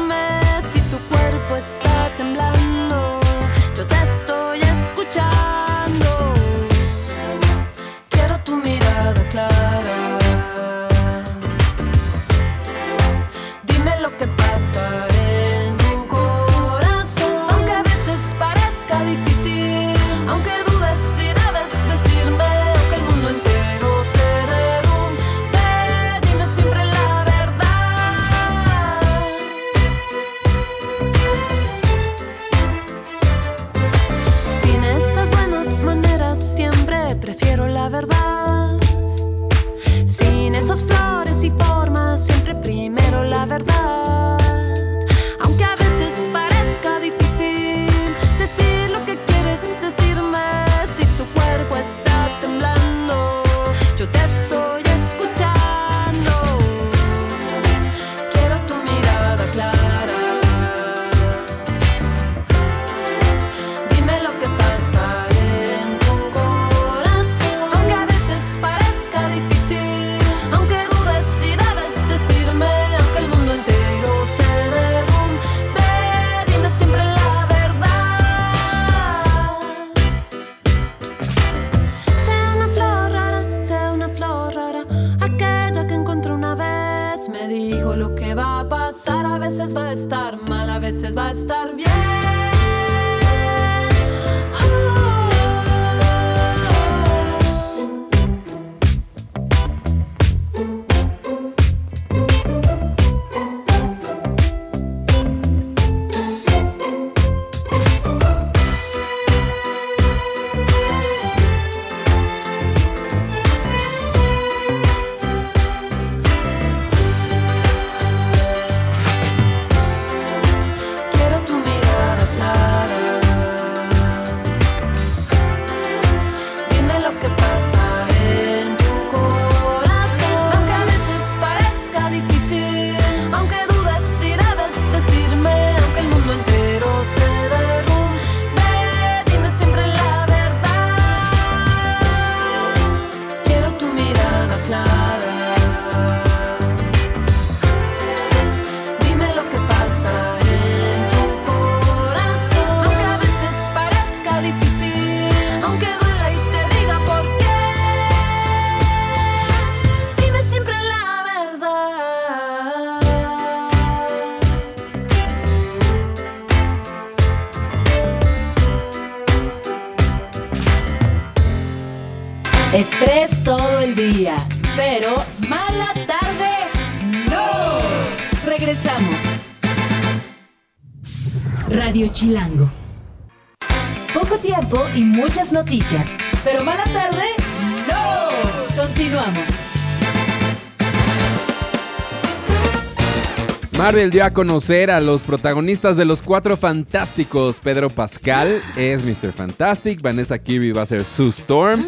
[193.98, 197.58] Marvel dio a conocer a los protagonistas de los Cuatro Fantásticos.
[197.58, 199.32] Pedro Pascal es Mr.
[199.32, 201.84] Fantastic, Vanessa Kirby va a ser Sue Storm,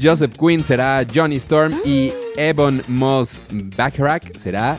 [0.00, 3.40] Joseph Quinn será Johnny Storm y Ebon Moss
[3.76, 4.78] Bacharach será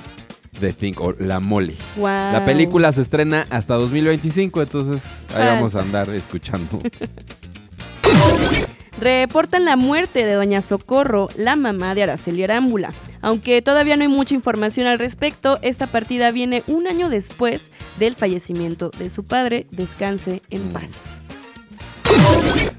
[0.61, 1.39] The Thing o La.
[1.39, 1.75] Wow.
[2.05, 5.03] La película se estrena hasta 2025, entonces
[5.35, 5.55] ahí Ah.
[5.55, 6.79] vamos a andar escuchando.
[8.99, 12.91] Reportan la muerte de Doña Socorro, la mamá de Araceli Arámbula.
[13.21, 18.15] Aunque todavía no hay mucha información al respecto, esta partida viene un año después del
[18.15, 19.67] fallecimiento de su padre.
[19.71, 21.21] Descanse en paz.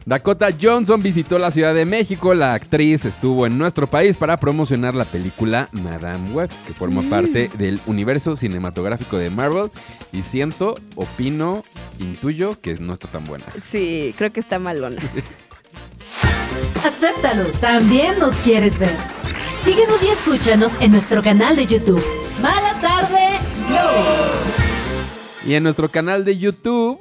[0.05, 2.35] Dakota Johnson visitó la Ciudad de México.
[2.35, 7.49] La actriz estuvo en nuestro país para promocionar la película Madame Web, que forma parte
[7.57, 9.71] del universo cinematográfico de Marvel.
[10.13, 11.65] Y siento, opino,
[11.99, 13.47] intuyo que no está tan buena.
[13.65, 15.01] Sí, creo que está malona.
[16.85, 18.95] Acéptalo, también nos quieres ver.
[19.63, 22.03] Síguenos y escúchanos en nuestro canal de YouTube.
[22.41, 23.27] Mala tarde
[23.69, 25.49] no.
[25.51, 26.99] Y en nuestro canal de YouTube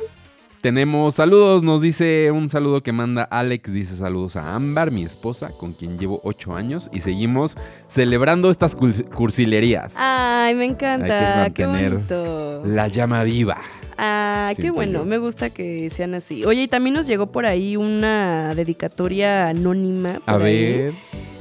[0.62, 1.64] tenemos saludos.
[1.64, 3.72] Nos dice un saludo que manda Alex.
[3.72, 6.90] Dice saludos a Ámbar, mi esposa, con quien llevo ocho años.
[6.92, 7.56] Y seguimos
[7.88, 9.94] celebrando estas curs- cursilerías.
[9.98, 11.44] Ay, me encanta.
[11.44, 12.62] Hay que Qué mantener bonito.
[12.66, 13.58] La llama viva.
[14.02, 15.06] Ah, qué bueno, yo.
[15.06, 16.46] me gusta que sean así.
[16.46, 20.22] Oye, y también nos llegó por ahí una dedicatoria anónima.
[20.26, 20.42] A ahí.
[20.78, 20.94] ver.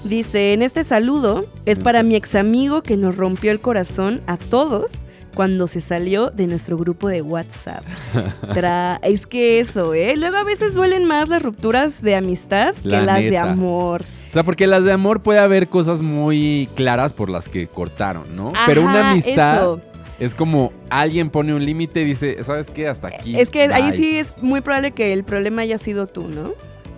[0.05, 4.37] Dice, en este saludo es para mi ex amigo que nos rompió el corazón a
[4.37, 4.92] todos
[5.35, 7.85] cuando se salió de nuestro grupo de WhatsApp.
[8.55, 10.14] Tra- es que eso, ¿eh?
[10.16, 14.03] Luego a veces duelen más las rupturas de amistad La que las de amor.
[14.03, 18.25] O sea, porque las de amor puede haber cosas muy claras por las que cortaron,
[18.37, 18.53] ¿no?
[18.66, 19.81] Pero una amistad eso.
[20.18, 22.88] Es como alguien pone un límite y dice, ¿sabes qué?
[22.88, 23.38] Hasta aquí.
[23.38, 23.92] Es que ahí bye".
[23.92, 26.52] sí es muy probable que el problema haya sido tú, ¿no?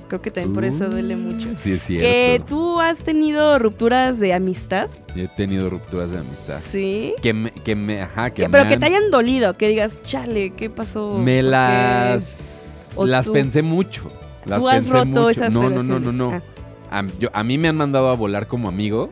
[0.08, 1.48] Creo que también por eso duele mucho.
[1.56, 2.04] Sí, es cierto.
[2.04, 6.58] Que tú has tenido rupturas de amistad, Yo he tenido rupturas de amistad.
[6.68, 7.14] sí.
[7.22, 10.02] Que me, que me, ajá, que Que- me pero que te hayan dolido, que digas,
[10.02, 11.12] chale, ¿qué pasó?
[11.16, 13.32] Me ¿Por qué?" las, O las tú.
[13.34, 14.10] pensé mucho.
[14.46, 15.30] Las Tú has pensé roto mucho.
[15.30, 16.12] esas no, no, no, relaciones.
[16.14, 16.42] no, no.
[16.90, 16.98] Ah.
[17.00, 19.10] A, yo- a mí me han mandado a volar como amigo.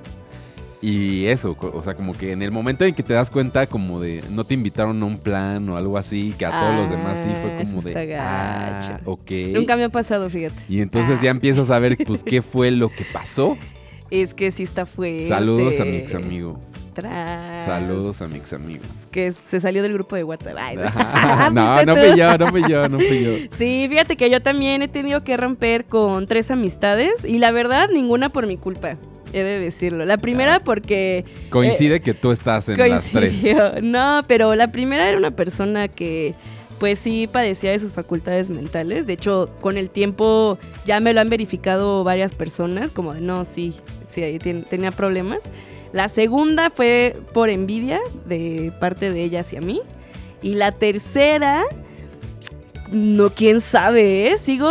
[0.80, 4.00] Y eso, o sea, como que en el momento en que te das cuenta como
[4.00, 7.18] de no te invitaron a un plan o algo así, que a todos los demás
[7.18, 9.30] sí Ah, fue como eso de, ah, ok.
[9.54, 10.62] Nunca me ha pasado, fíjate.
[10.68, 13.56] Y entonces ya empiezas a ver, pues, qué fue lo que pasó.
[14.10, 15.28] Es que sí está fuerte.
[15.28, 16.60] Saludos a mi ex amigo.
[16.94, 17.66] Tras.
[17.66, 18.82] Saludos a mi ex amigo.
[19.10, 20.56] Que se salió del grupo de WhatsApp.
[20.58, 20.76] Ay,
[21.52, 23.32] no, ¿viste no fui yo, no fui yo, no fui yo.
[23.50, 27.88] Sí, fíjate que yo también he tenido que romper con tres amistades y la verdad
[27.92, 28.96] ninguna por mi culpa,
[29.32, 30.04] he de decirlo.
[30.04, 33.30] La primera porque Coincide que tú estás en las tres.
[33.32, 33.72] coincidió.
[33.82, 36.34] No, pero la primera era una persona que
[36.78, 39.06] pues sí padecía de sus facultades mentales.
[39.06, 43.44] De hecho, con el tiempo ya me lo han verificado varias personas, como de no,
[43.44, 43.74] sí,
[44.06, 45.50] sí, ahí tien- tenía problemas.
[45.92, 49.80] La segunda fue por envidia de parte de ella hacia mí.
[50.40, 51.64] Y la tercera,
[52.92, 54.38] no, quién sabe, ¿eh?
[54.38, 54.70] Sigo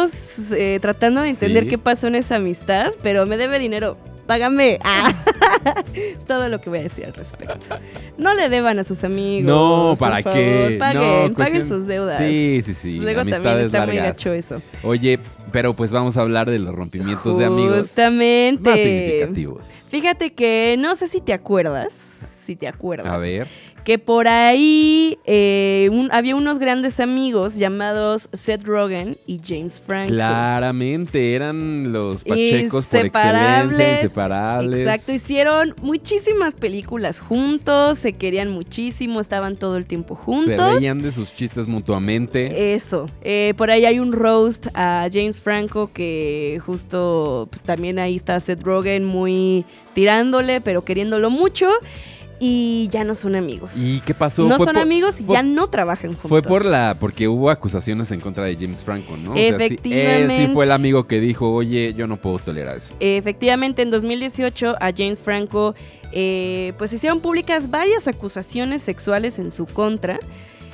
[0.54, 1.70] eh, tratando de entender Sí.
[1.72, 3.98] qué pasó en esa amistad, pero me debe dinero.
[4.28, 4.78] Págame.
[4.84, 5.14] Ah.
[5.96, 7.78] es todo lo que voy a decir al respecto.
[8.18, 9.46] No le deban a sus amigos.
[9.50, 10.38] No, por ¿para favor.
[10.38, 10.76] qué?
[10.80, 12.18] Paguen, No, paguen sus deudas.
[12.20, 14.18] Sí, sí, sí, Luego también está muy largas.
[14.18, 14.62] gacho eso.
[14.84, 15.18] Oye,
[15.52, 18.70] pero pues vamos a hablar de los rompimientos de amigos Justamente.
[18.70, 19.88] más significativos.
[19.90, 21.94] Fíjate que no sé si te acuerdas.
[22.44, 23.12] Si te acuerdas.
[23.12, 23.48] A ver.
[23.88, 30.10] Que por ahí eh, un- había unos grandes amigos llamados Seth Rogen y James Franco.
[30.14, 34.82] Claramente, eran los pachecos por excelencia, inseparables.
[34.82, 40.48] Exacto, hicieron muchísimas películas juntos, se querían muchísimo, estaban todo el tiempo juntos.
[40.54, 42.74] Se reían de sus chistes mutuamente.
[42.74, 43.10] Eso.
[43.22, 48.38] Eh, por ahí hay un roast a James Franco que justo, pues también ahí está
[48.42, 51.70] Seth Rogen muy tirándole, pero queriéndolo mucho.
[52.40, 53.72] Y ya no son amigos.
[53.78, 54.48] ¿Y qué pasó?
[54.48, 56.30] No son por- amigos y ya no trabajan juntos.
[56.30, 59.32] Fue por la, porque hubo acusaciones en contra de James Franco, ¿no?
[59.32, 60.54] O sea, sí, él sí Efectivamente.
[60.54, 62.94] fue el amigo que dijo, oye, yo no puedo tolerar eso.
[63.00, 65.74] Efectivamente, en 2018 a James Franco
[66.12, 70.20] eh, pues hicieron públicas varias acusaciones sexuales en su contra.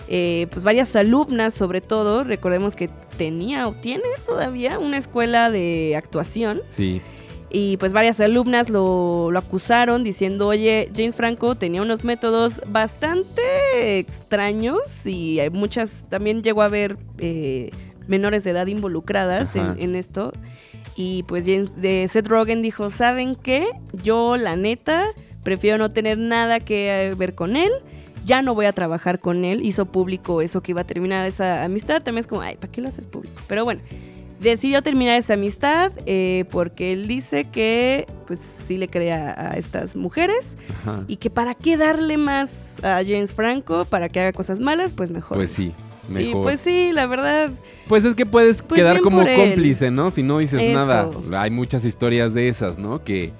[0.09, 5.95] Eh, pues varias alumnas sobre todo, recordemos que tenía o tiene todavía una escuela de
[5.95, 7.01] actuación Sí.
[7.55, 13.99] Y pues varias alumnas lo, lo acusaron diciendo, oye, James Franco tenía unos métodos bastante
[13.99, 17.69] extraños y hay muchas, también llegó a haber eh,
[18.07, 20.31] menores de edad involucradas en, esto.
[20.95, 23.67] Y pues James, de Seth Rogen dijo, ¿saben qué?
[24.03, 25.05] Yo la neta
[25.43, 27.71] prefiero no tener nada que eh, ver con él.
[28.25, 29.63] Ya no voy a trabajar con él.
[29.63, 32.01] Hizo público eso que iba a terminar esa amistad.
[32.01, 33.35] También es como, ay, ¿para qué lo haces público?
[33.47, 33.81] Pero bueno,
[34.43, 39.95] decidió terminar esa amistad eh, porque él dice que pues sí le cree a, estas
[39.95, 41.03] mujeres Ajá.
[41.07, 45.09] y que para qué darle más a James Franco para que haga cosas malas, pues
[45.11, 45.37] mejor.
[45.37, 45.73] Pues sí,
[46.09, 46.43] Y mejor.
[46.43, 47.49] pues sí, la verdad,
[47.87, 50.11] Pues es que puedes Pues quedar como cómplice, ¿no?
[50.11, 50.73] Si no dices Eso.
[50.75, 51.09] nada.
[51.41, 53.03] Hay muchas historias de esas, ¿no?
[53.03, 53.31] Que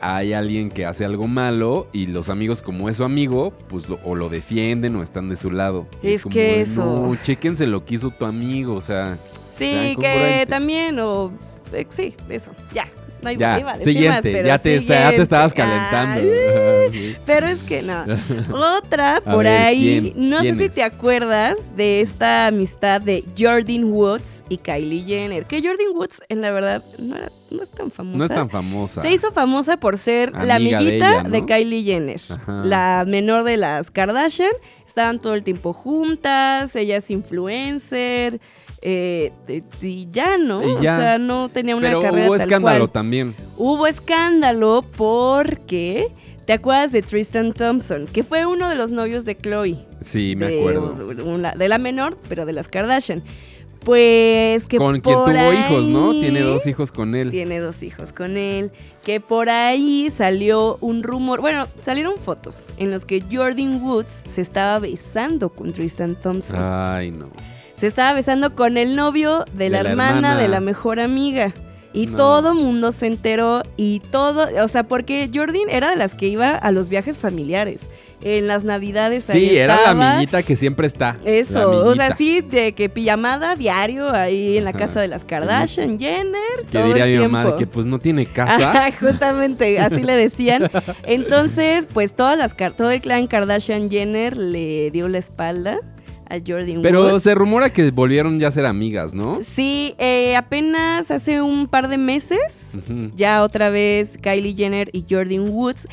[0.00, 3.98] hay alguien que hace algo malo y los amigos, como es su amigo, pues lo-
[4.04, 5.86] o lo defienden o están de su lado.
[6.02, 6.84] Y Es como que eso.
[6.84, 9.16] No, chéquense lo que hizo tu amigo, o sea.
[9.58, 11.32] Sí, que también, o
[11.72, 12.88] eh, sí, eso, ya.
[13.22, 15.54] No hay Ya, iba a decir siguiente, más, pero ya, te, está- ya te estabas
[15.54, 16.20] calentando.
[16.20, 17.16] Ay, Ajá, sí.
[17.24, 18.04] Pero es que no.
[18.78, 20.28] Otra por ver, ahí, ¿quién?
[20.30, 25.46] no sé ¿Quién si te acuerdas de esta amistad de Jordan Woods y Kylie Jenner.
[25.46, 28.18] Que Jordan Woods, en la verdad, no, era- no es tan famosa.
[28.18, 29.00] No es tan famosa.
[29.00, 31.44] Se hizo famosa por ser la de amiguita de.
[31.46, 32.62] Kylie Jenner, Ajá.
[32.64, 34.52] la menor de las Kardashian.
[34.86, 38.40] Estaban todo el tiempo juntas, ella es influencer.
[38.82, 39.32] Eh,
[39.82, 40.62] y ya, ¿no?
[40.66, 42.90] Y O sea, no tenía una Pero carrera hubo tal escándalo cual.
[42.92, 43.34] también.
[43.56, 46.08] Hubo escándalo porque.
[46.44, 48.06] ¿Te acuerdas de Tristan Thompson?
[48.06, 49.84] Que fue uno de los novios de Chloe.
[50.00, 50.94] Sí, me de, acuerdo.
[51.56, 53.24] de la menor, pero de las Kardashian.
[53.84, 56.10] Pues que Con quien tuvo hijos, ¿no?
[56.12, 57.30] Tiene dos hijos con él.
[57.30, 58.70] Tiene dos hijos con él.
[59.04, 61.40] Que por ahí salió un rumor.
[61.40, 66.58] Bueno, salieron fotos en los que Jordan Woods se estaba besando con Tristan Thompson.
[66.60, 67.28] Ay, no.
[67.76, 70.36] Se estaba besando con el novio de la, De la hermana, hermana.
[70.36, 71.52] de la mejor amiga.
[71.92, 72.16] Y No.
[72.18, 76.50] todo mundo se enteró y todo, o sea, porque Jordan era de las que iba
[76.50, 77.88] a los viajes familiares.
[78.22, 80.10] En las navidades ahí Sí, era la estaba.
[80.12, 81.16] amiguita que siempre está.
[81.24, 84.80] Eso, o sea, sí, de que pijamada diario ahí en la Ajá.
[84.80, 87.58] casa de las Kardashian, Jenner, Que diría el mi mamá de tiempo.
[87.58, 88.70] que pues no tiene casa.
[88.72, 90.70] Ajá, justamente, así le decían.
[91.06, 95.78] Entonces, pues todas las todo el clan Kardashian Jenner le dio la espalda
[96.28, 99.38] a Jordan Pero se rumora que volvieron ya a ser amigas, ¿no?
[99.42, 102.78] Sí, eh, apenas hace un par de meses,
[103.14, 105.86] ya otra vez Kylie Jenner y Jordan Woods.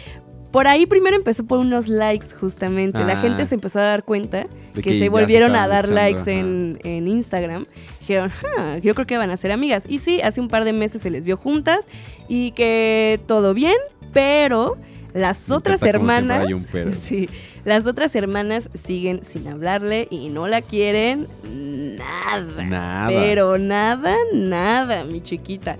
[0.51, 3.03] por ahí primero empezó por unos likes, justamente.
[3.03, 3.21] La Ah.
[3.21, 7.07] gente se empezó a dar cuenta que, se se volvieron a dar likes en, en
[7.07, 7.65] Instagram.
[8.01, 8.29] Dijeron,
[8.59, 9.85] "Ah, yo creo que van a ser amigas.
[9.89, 11.87] Y sí, hace un par de meses se les vio juntas
[12.27, 13.73] y que todo bien,
[14.13, 14.77] pero
[15.15, 16.45] las otras hermanas.
[16.45, 16.91] hay un pero.
[17.01, 17.27] Sí,
[17.65, 21.27] las otras hermanas siguen sin hablarle y no la quieren
[21.97, 22.63] nada.
[22.63, 23.07] Nada.
[23.07, 25.77] Pero nada, nada, mi chiquita.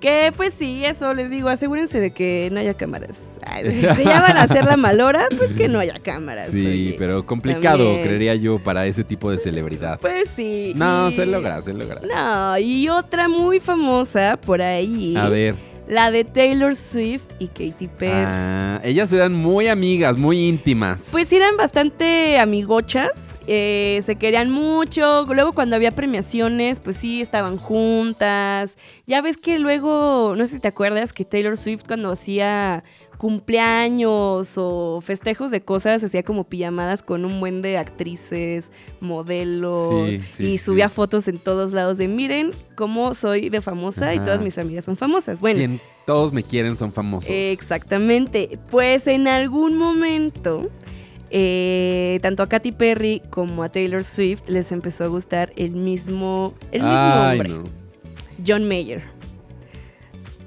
[0.00, 3.38] Que pues sí, eso les digo, asegúrense de que no haya cámaras.
[3.46, 6.48] Ay, si ya van a hacer la malora, pues que no haya cámaras.
[6.50, 6.96] Sí, oye.
[6.98, 8.02] pero complicado, También.
[8.04, 10.00] creería yo, para ese tipo de celebridad.
[10.00, 10.72] Pues sí.
[10.74, 12.00] No, y- se logra, se logra.
[12.00, 15.14] No, y otra muy famosa por ahí.
[15.18, 15.54] A ver.
[15.90, 18.12] La de Taylor Swift y Katy Perry.
[18.24, 21.08] Ah, ellas eran muy amigas, muy íntimas.
[21.10, 25.26] Pues eran bastante amigochas, eh, se querían mucho.
[25.26, 28.78] Luego cuando había premiaciones, pues sí, estaban juntas.
[29.08, 32.84] Ya ves que luego, no sé si te acuerdas, que Taylor Swift cuando hacía
[33.20, 40.20] cumpleaños o festejos de cosas, hacía como pijamadas con un buen de actrices, modelos, Sí,
[40.28, 40.64] sí, y sí.
[40.64, 44.86] subía fotos en todos lados de miren cómo soy de famosa y todas mis amigas
[44.86, 45.40] son famosas.
[45.40, 47.28] Bueno, Quien todos me quieren son famosos.
[47.30, 48.58] Exactamente.
[48.70, 50.70] Pues en algún momento,
[51.30, 56.54] eh, tanto a Katy Perry como a Taylor Swift les empezó a gustar el mismo,
[56.72, 57.64] el mismo Ay, hombre, no.
[58.46, 59.02] John Mayer.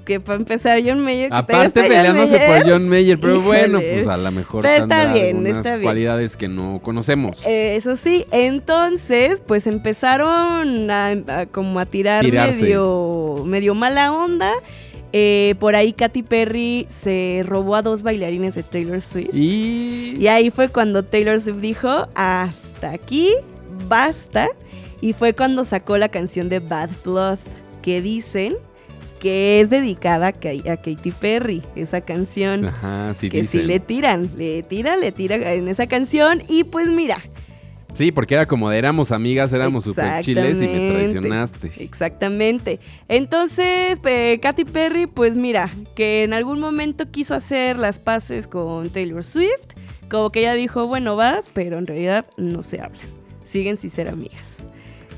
[0.04, 1.30] Que para empezar, John Mayer.
[1.30, 3.46] que Aparte peleándose por John Mayer, pero Híjole.
[3.46, 5.82] bueno, pues a lo mejor está bien, está bien.
[5.82, 7.44] cualidades que no conocemos.
[7.46, 12.62] Eh, Eso sí, entonces, pues empezaron a, a como a tirar Tirarse.
[12.62, 14.52] medio, medio mala onda.
[15.16, 19.30] Eh, por ahí Katy Perry se robó a dos bailarines de Taylor Swift.
[19.32, 23.30] y Y ahí fue cuando Taylor Swift dijo, hasta aquí,
[23.88, 24.48] basta.
[25.00, 27.38] Y fue cuando sacó la canción de Bad Blood,
[27.80, 28.56] que dicen
[29.24, 32.66] que es dedicada a, Ka- a Katy Perry, esa canción.
[32.66, 33.66] Ajá, sí que sí dicen.
[33.68, 36.42] le tiran, le tira, le tira en esa canción.
[36.46, 37.16] Y pues mira,
[37.94, 41.70] Sí, porque era como de éramos amigas, éramos super chiles y me traicionaste.
[41.78, 42.80] Exactamente.
[43.08, 44.00] Entonces,
[44.42, 49.74] Katy Perry, pues mira, que en algún momento quiso hacer las paces con Taylor Swift.
[50.10, 53.06] Como que ella dijo, bueno, va, pero en realidad no se hablan.
[53.44, 54.66] Siguen sin ser amigas.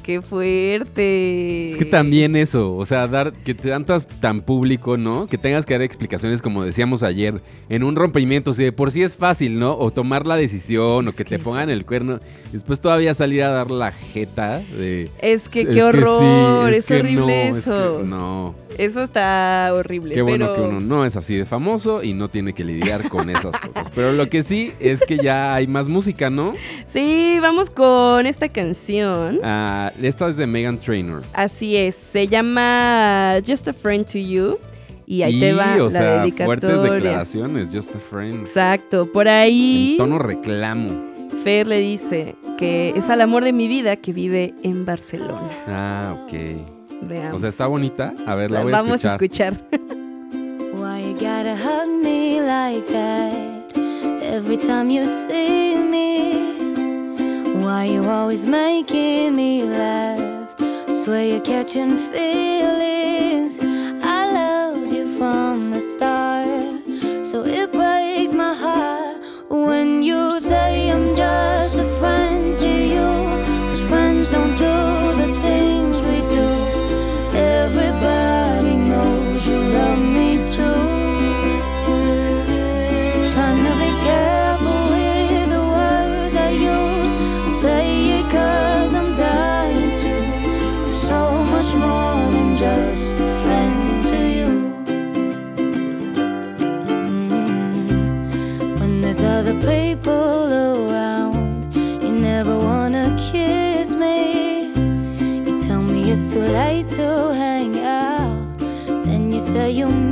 [0.06, 1.66] ¡Qué fuerte!
[1.66, 5.26] Es que también eso, o sea, dar que te tantas tan público, ¿no?
[5.26, 9.02] Que tengas que dar explicaciones, como decíamos ayer, en un rompimiento, si de por sí
[9.02, 9.76] es fácil, ¿no?
[9.76, 12.20] O tomar la decisión, o que, te pongan el cuerno,
[12.52, 15.10] después todavía salir a dar la jeta de...
[15.20, 17.98] Es que "Es qué sí, horror, es, horrible no, eso.
[17.98, 20.14] que no, Eso está horrible.
[20.14, 23.28] qué bueno que uno no es así de famoso y no tiene que lidiar con
[23.28, 23.90] esas cosas.
[23.92, 26.52] Pero lo que sí es que ya hay más música, ¿no?
[26.84, 29.40] Sí, vamos con esta canción.
[29.42, 31.22] Ah, esta es de Megan Trainor.
[31.32, 34.58] Así es, se llama Just a Friend to You.
[35.06, 38.40] Y ahí te va o la sea, fuertes declaraciones, just a friend.
[38.40, 40.88] Exacto, por ahí En tono reclamo.
[41.44, 45.48] Fer le dice que es al amor de mi vida que vive en Barcelona.
[45.68, 46.32] Ah, ok.
[47.02, 47.36] Veamos.
[47.36, 48.14] O sea, está bonita.
[48.26, 49.60] A ver, la voy a Vamos a escuchar.
[50.74, 53.32] Why you gotta hug me like that
[54.22, 55.75] every time you see?
[57.66, 60.20] Why you always making me laugh?
[61.02, 63.58] Swear you're catching feelings.
[109.56, 110.05] Then you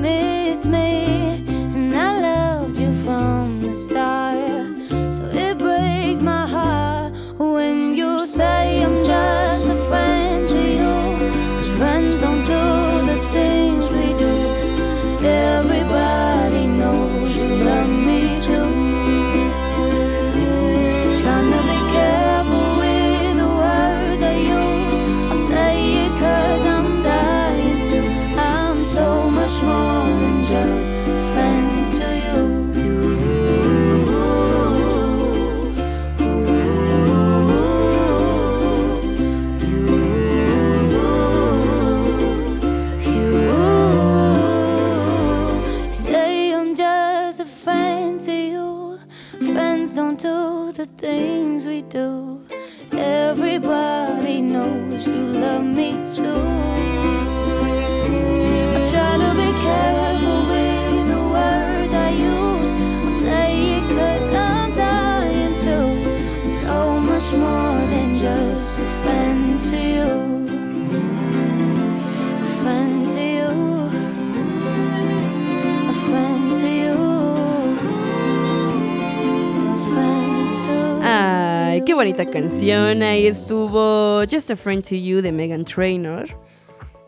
[82.35, 83.01] canción.
[83.05, 86.25] Ahí estuvo Just a Friend to You de Megan Trainor.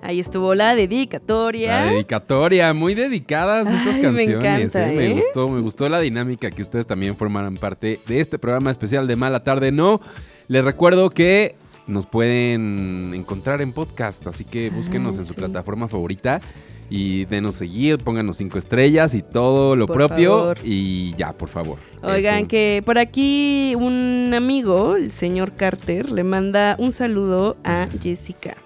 [0.01, 1.81] Ahí estuvo la dedicatoria.
[1.81, 4.74] La dedicatoria, muy dedicadas estas Ay, me canciones.
[4.77, 4.97] encanta, ¿eh?
[4.97, 5.12] Me ¿eh?
[5.14, 9.16] gustó, me gustó la dinámica que ustedes también formaran parte de este programa especial de
[9.16, 10.01] Mala Tarde No.
[10.47, 11.57] Les recuerdo que
[11.89, 15.41] nos pueden encontrar en podcast, así que búsquenos en su sí.
[15.41, 16.41] plataforma favorita
[16.91, 20.59] y denos seguir, pónganos cinco estrellas y todo lo Por propio favor.
[20.64, 21.78] y ya, por favor.
[22.03, 28.57] Oigan, que por aquí un amigo, el señor Carter, le manda un saludo a Jessica.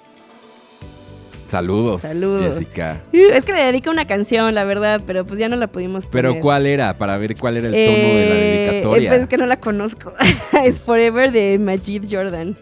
[1.48, 2.42] Saludos, Saludos.
[2.58, 3.02] Jessica.
[3.12, 6.06] Uh, Es que le dedica una canción, la verdad, pero pues ya no la pudimos
[6.06, 6.26] poner.
[6.30, 6.96] Pero ¿cuál era?
[6.96, 9.10] Para ver cuál era el tono de la Eh, dedicatoria.
[9.10, 10.12] Pues es que no la conozco.
[10.64, 12.56] es Forever de Majid Jordan.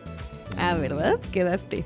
[0.56, 1.16] Ah, ¿verdad?
[1.32, 1.84] Quedaste.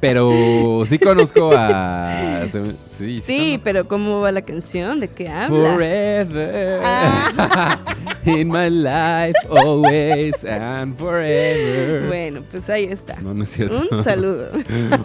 [0.00, 2.44] Pero sí conozco a...
[2.88, 5.00] Sí, sí, pero ¿cómo va la canción?
[5.00, 5.74] ¿De qué habla?
[5.74, 6.80] Forever.
[6.82, 7.78] Ah.
[8.24, 12.06] In my life, always and forever.
[12.06, 13.20] Bueno, pues ahí está.
[13.20, 13.82] No, no es cierto.
[13.90, 14.50] Un saludo.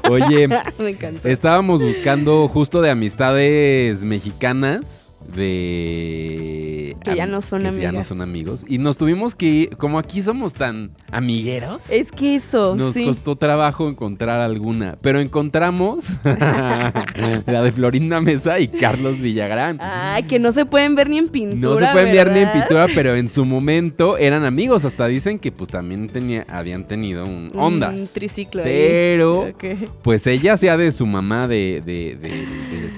[0.10, 0.48] Oye,
[1.28, 6.96] Me estábamos buscando justo de amistades mexicanas de...
[7.04, 8.66] Que ya no son que ya no son amigos.
[8.68, 11.90] Y nos tuvimos que ir, como aquí somos tan amigueros.
[11.90, 13.06] Es que eso, Nos sí.
[13.06, 19.78] costó trabajo encontrar alguna, pero encontramos la de Florinda Mesa y Carlos Villagrán.
[19.82, 21.80] Ay, que no se pueden ver ni en pintura.
[21.82, 22.54] No se pueden ver ni en ¿verdad?
[22.62, 24.84] pintura, pero en su momento eran amigos.
[24.86, 28.14] Hasta dicen que pues también tenía, habían tenido un, Un ondas.
[28.14, 28.70] triciclo ahí.
[28.70, 29.54] Pero,
[30.02, 32.18] pues ella hacía de su mamá de, de-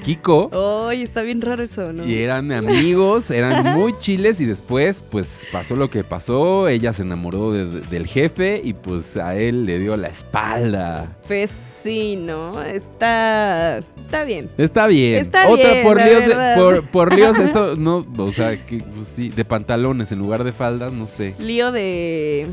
[0.04, 0.88] Kiko.
[0.90, 2.06] Ay, está bien raro eso, ¿no?
[2.08, 7.02] Y eran amigos, eran muy chiles y después pues pasó lo que pasó, ella se
[7.04, 11.18] enamoró de- de- del jefe y pues a él le dio la espalda.
[11.28, 11.52] Pues
[11.84, 12.62] sí, ¿no?
[12.64, 14.50] Está, está bien.
[14.58, 15.16] Está bien.
[15.20, 16.56] Está Otra bien, por de, verdad.
[16.58, 20.52] por, por líos esto no, o sea, que pues, sí, de pantalones en lugar de
[20.52, 21.36] faldas, no sé.
[21.40, 22.48] Lío de...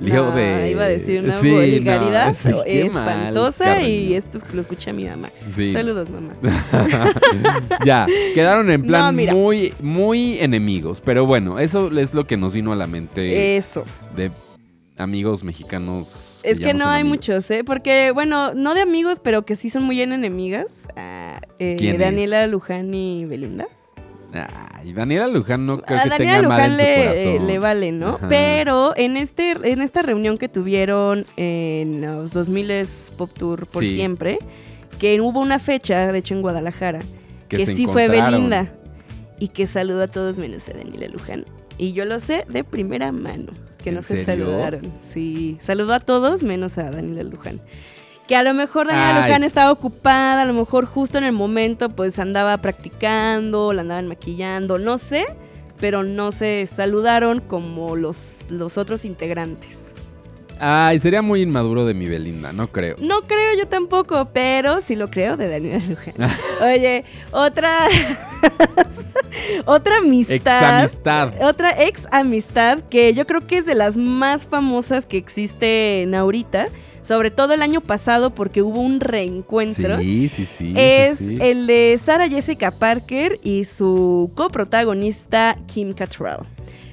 [0.00, 4.38] Lío de Iba a decir una Sí, no, vulgaridad sí, qué mal, espantosa y esto
[4.38, 5.30] es- lo escucha mi mamá.
[5.52, 5.72] Sí.
[5.72, 6.32] Saludos, mamá.
[7.84, 12.52] ya, quedaron en plan No, muy muy enemigos, pero bueno, eso es lo que nos
[12.54, 13.84] vino a la mente Eso.
[14.16, 14.30] de
[14.96, 16.40] amigos mexicanos.
[16.42, 17.18] Es que no hay amigos.
[17.18, 17.62] muchos, ¿eh?
[17.64, 20.88] Porque, bueno, no de amigos, pero que sí son muy bien enemigas.
[20.96, 21.96] Ah, eh.
[21.98, 23.66] Daniela Luján y Belinda.
[24.34, 27.46] Ay, Daniela Luján no creo a que Daniela tenga mal Luján en su le, corazón.
[27.46, 28.08] le vale, ¿no?
[28.14, 28.28] Ajá.
[28.28, 33.94] Pero en este en esta reunión que tuvieron en los 2000 Pop Tour por Sí.
[33.94, 34.38] siempre,
[34.98, 37.00] que hubo una fecha, de hecho en Guadalajara,
[37.48, 38.08] Que sí fue.
[38.08, 38.72] Belinda
[39.38, 41.44] y que saludó a todos menos a Daniela Luján.
[41.78, 43.52] Y yo lo sé de primera mano,
[43.82, 44.46] que ¿En no se serio?
[44.46, 44.82] saludaron.
[45.02, 47.60] Sí, saludó a todos menos a Daniela Luján.
[48.26, 49.26] Que a lo mejor Daniela.
[49.26, 54.08] Luján estaba ocupada, a lo mejor justo en el momento pues andaba practicando, la andaban
[54.08, 55.26] maquillando, no sé,
[55.80, 59.92] pero no se saludaron como los, los otros integrantes.
[60.64, 62.94] Ay, sería muy inmaduro de mi Belinda, no creo.
[63.00, 66.14] No creo yo tampoco, pero sí lo creo de Daniela Luján.
[66.62, 67.68] Oye, otra.
[69.64, 70.84] otra amistad.
[70.84, 71.32] Examistad.
[71.42, 76.66] Otra ex amistad que yo creo que es de las más famosas que existen ahorita.
[77.02, 79.98] Sobre todo el año pasado porque hubo un reencuentro.
[79.98, 80.72] Sí, sí, sí.
[80.76, 81.38] es sí, sí.
[81.40, 86.46] el de Sarah Jessica Parker y su coprotagonista Kim Cattrall.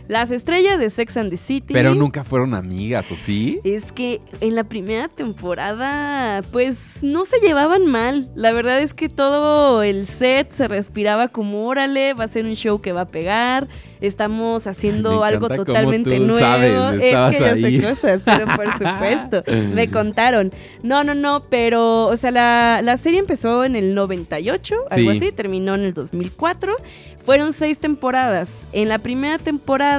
[0.10, 1.72] Las estrellas de Sex and the City.
[1.72, 3.60] Pero nunca fueron amigas, ¿o sí?
[3.64, 8.30] Es que en la primera temporada, pues no se llevaban mal.
[8.36, 12.56] La verdad es que todo el set se respiraba como, órale, va a ser un
[12.56, 13.68] show que va a pegar.
[14.02, 16.40] Estamos haciendo algo totalmente tú nuevo.
[16.40, 17.80] sabes, es que yo ahí.
[17.82, 19.44] sé cosas, pero por supuesto,
[19.76, 20.52] me contaron.
[20.82, 25.18] No, no, no, pero, o sea, la, la serie empezó en el 98, algo Sí.
[25.18, 26.74] así, terminó en el 2004.
[27.20, 28.68] Fueron seis temporadas.
[28.72, 29.99] En la primera temporada,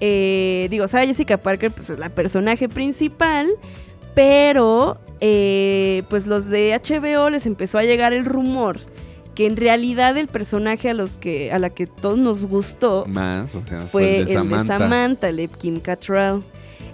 [0.00, 3.48] eh, digo, Sarah Jessica Parker pues, es la personaje principal,
[4.14, 8.78] pero eh, pues los de HBO les empezó a llegar el rumor
[9.34, 13.54] que en realidad el personaje a los que a la que todos nos gustó Más,
[13.54, 14.56] o sea, fue el de Samantha.
[14.56, 16.42] el de Samantha, el de Kim Cattrall.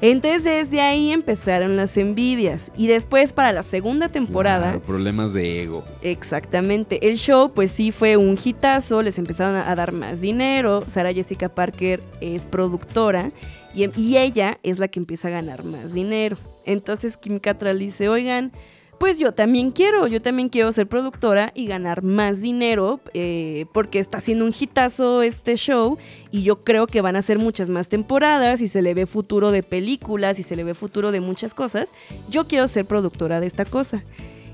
[0.03, 2.73] Entonces desde ahí empezaron las envidias.
[2.77, 5.85] Y después para la segunda temporada, Claro, problemas de ego.
[6.01, 10.81] exactamente, el show pues sí fue un hitazo, les empezaron a dar más dinero.
[10.83, 13.31] Sara Jessica Parker es productora
[13.75, 16.37] y, y ella es la que empieza a ganar más dinero.
[16.65, 18.53] Entonces Kim Cattrall dice, oigan,
[19.01, 23.99] pues yo también quiero, yo también quiero ser productora y ganar más dinero eh, porque
[23.99, 25.97] está haciendo un hitazo este show
[26.31, 29.53] y yo creo que van a ser muchas más temporadas y se le ve futuro
[29.53, 31.95] de películas y se le ve futuro de muchas cosas.
[32.29, 34.05] Yo quiero ser productora de esta cosa.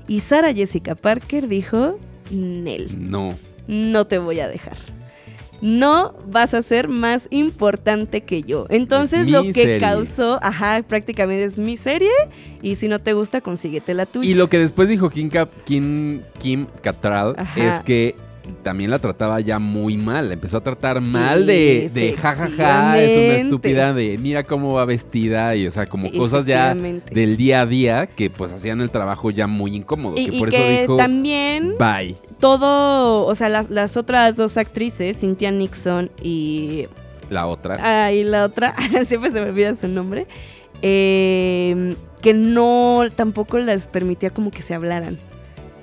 [0.07, 1.99] Y Sara Jessica Parker dijo,
[2.31, 3.31] Nel, No.
[3.67, 4.77] no te voy a dejar.
[5.61, 8.67] No vas a ser más importante que yo.
[8.69, 9.79] Entonces Es lo que serie.
[9.79, 12.11] causó, ajá, prácticamente es mi serie
[12.61, 14.29] y si no te gusta, consíguete la tuya.
[14.29, 18.15] Y lo que después dijo Kim, Cap- Kim, Kim Cattrall es que
[18.63, 20.27] también la trataba ya muy mal.
[20.27, 24.85] La empezó a tratar mal de, de jajaja, es una estúpida, de mira cómo va
[24.85, 28.89] vestida y o sea, como cosas ya del día a día que pues hacían el
[28.89, 30.17] trabajo ya muy incómodo.
[30.17, 32.15] y, que y por que eso dijo, también bye.
[32.39, 36.87] todo, o sea, las, las otras dos actrices, Cynthia Nixon y
[37.29, 37.77] La otra.
[37.81, 38.75] Ah, y la otra,
[39.05, 40.27] siempre se me olvida su nombre,
[40.81, 45.17] eh, que no tampoco les permitía como que se hablaran.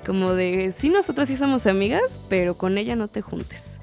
[0.05, 3.79] Como de, sí, nosotras sí somos amigas, pero con ella no te juntes.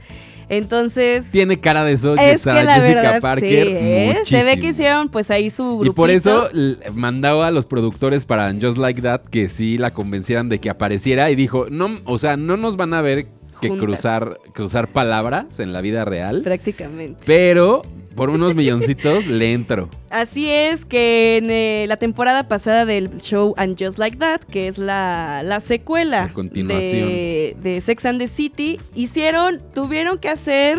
[0.48, 3.66] Entonces, Tiene cara de eso es Sarah que la Jessica verdad, Parker.
[3.68, 4.18] sí, ¿eh?
[4.24, 5.90] se ve que hicieron pues ahí su grupito.
[5.90, 6.48] Y por eso
[6.94, 11.30] mandaba a los productores para Just Like That que sí la convencieran de que apareciera
[11.30, 13.26] y dijo, no, o sea, no nos van a ver
[13.62, 13.86] que Juntas.
[13.86, 17.22] cruzar, cruzar palabras en la vida real, Prácticamente.
[17.24, 17.82] pero
[18.14, 19.88] por unos milloncitos le entro.
[20.10, 24.68] Así es que en eh, la temporada pasada del show And Just Like That, que
[24.68, 27.08] es la, la secuela La continuación.
[27.08, 30.78] de, de Sex and the City, hicieron, tuvieron que hacer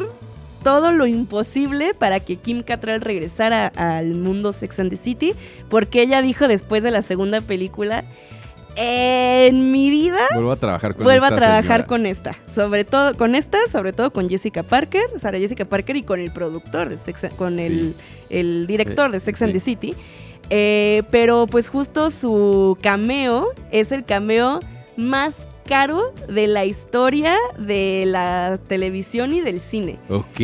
[0.63, 5.33] todo lo imposible para que Kim Cattrall regresara al mundo Sex and the City,
[5.69, 8.05] porque ella dijo después de la segunda película,
[8.75, 11.85] en mi vida Vuelvo a trabajar con vuelvo a esta trabajar señora.
[11.85, 16.03] con esta, sobre todo con esta, sobre todo con Jessica Parker, Sara Jessica Parker y
[16.03, 17.95] con el productor de Sex, con el,
[18.29, 19.93] el director de Sex and the City.
[20.49, 24.59] Eh, pero pues justo su cameo es el cameo
[24.97, 29.99] más caro de la historia de la televisión y del cine.
[30.09, 30.39] Ok.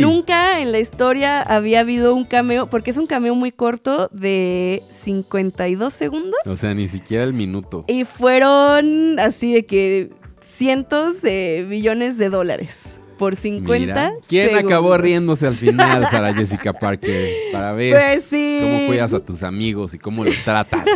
[0.00, 4.82] Nunca en la historia había habido un cameo, porque es un cameo muy corto de
[4.90, 6.38] 52 segundos.
[6.46, 7.84] O sea, ni siquiera el minuto.
[7.88, 10.10] Y fueron así de que
[10.40, 14.70] cientos de billones de dólares por 50 Mira, ¿quién segundos.
[14.72, 17.30] acabó riéndose al final, Sara Jessica Parker?
[17.52, 18.58] Para ver Pues sí.
[18.60, 20.84] cómo cuidas a tus amigos y cómo los tratas.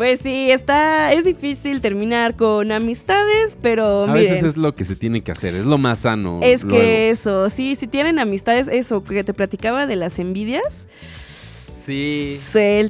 [0.00, 4.86] Pues sí, está, es difícil terminar con amistades, pero A miren, veces es lo que
[4.86, 6.40] se tiene que hacer, es lo más sano.
[6.42, 6.78] es luego.
[6.78, 10.86] que eso, sí, si tienen amistades, eso que te platicaba de las envidias,
[11.80, 12.38] Sí.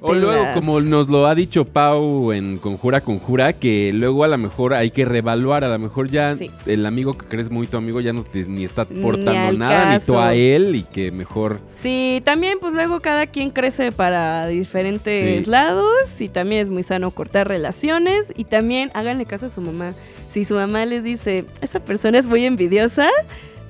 [0.02, 4.36] O luego, como nos lo ha dicho Pau en Conjura Conjura, que luego a lo
[4.38, 6.50] mejor hay que reevaluar, a lo mejor ya Sí.
[6.66, 9.58] el amigo que crees muy tu amigo ya no te, ni está Ni portando al
[9.58, 11.60] nada, ni tú a él, y que mejor...
[11.70, 15.50] Sí, también pues luego cada quien crece para diferentes Sí.
[15.50, 19.94] lados y también es muy sano cortar relaciones y también háganle caso a su mamá.
[20.28, 23.08] Si su mamá les dice, esa persona es muy envidiosa,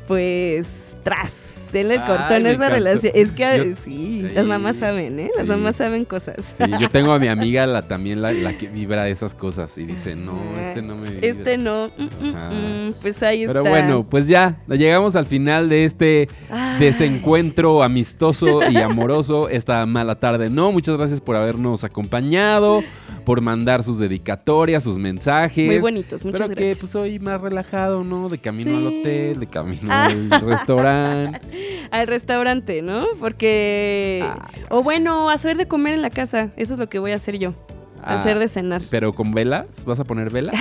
[0.08, 0.66] pues
[1.02, 2.74] tras, el Ay, cortón esa encantó.
[2.74, 3.12] relación.
[3.14, 5.28] Es que Yo- sí, las mamás saben, ¿eh?
[5.36, 5.52] Las sí.
[5.52, 6.36] mamás saben cosas.
[6.58, 9.84] Sí, yo tengo a mi amiga la, también la, la que vibra esas cosas y
[9.84, 11.26] dice, no, este no me vibra".
[11.28, 13.70] Este no, mm, mm, mm, pues ahí Pero está.
[13.70, 16.28] bueno, pues ya, llegamos al final de este
[16.78, 20.50] desencuentro amistoso y amoroso esta mala tarde.
[20.50, 22.82] No, muchas gracias por habernos acompañado,
[23.24, 25.66] por mandar sus dedicatorias, sus mensajes.
[25.66, 26.78] Muy bonitos, muchas Pero que gracias.
[26.78, 28.28] pues hoy más relajado, ¿no?
[28.28, 30.08] De camino al hotel, de camino Ah.
[30.30, 31.40] al restaurante.
[31.90, 33.04] Al restaurante, ¿no?
[33.18, 34.24] Porque...
[34.68, 36.50] O bueno, hacer de comer en la casa.
[36.56, 37.54] Eso es lo que voy a hacer yo.
[38.02, 38.14] Ah.
[38.14, 38.80] Hacer de cenar.
[38.90, 40.54] Pero con velas, ¿vas a poner velas?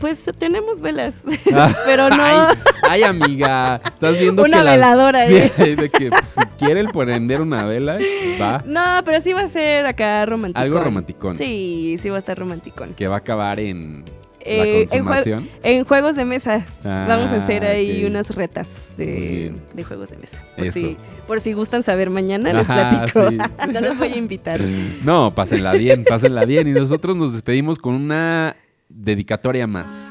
[0.00, 2.46] Pues tenemos velas, Ah, pero no Ay,
[2.88, 5.26] ay, amiga, estás viendo una que las- veladora.
[5.28, 5.76] Sí, ¿eh?
[5.76, 7.98] de que si quieren prender una vela,
[8.40, 8.62] va.
[8.66, 10.58] No, pero sí va a ser acá romántico.
[10.58, 11.36] Algo romanticón.
[11.36, 12.94] Sí, sí va a estar romanticón.
[12.94, 14.02] Que va a acabar en
[14.46, 18.10] Eh, en, jue- en juegos de mesa Ah, vamos a hacer ahí ok.
[18.10, 20.42] unas retas de, de juegos de mesa.
[20.56, 20.78] Por Eso.
[20.80, 23.30] si, por si gustan saber mañana, les Ajá, platico.
[23.30, 23.38] sí.
[23.72, 24.60] no los voy a invitar.
[25.04, 26.68] No, pásenla bien, pásenla bien.
[26.68, 28.56] Y nosotros nos despedimos con una
[28.90, 30.10] dedicatoria más.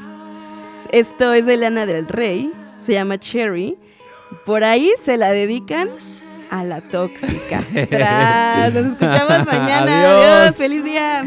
[0.92, 3.78] Esto es de Lana del Rey, se llama Cherry.
[4.46, 5.90] Por ahí se la dedican
[6.50, 7.64] a la tóxica.
[7.90, 10.10] Tras, nos escuchamos mañana.
[10.10, 10.42] Adiós.
[10.42, 11.24] Adiós, feliz día.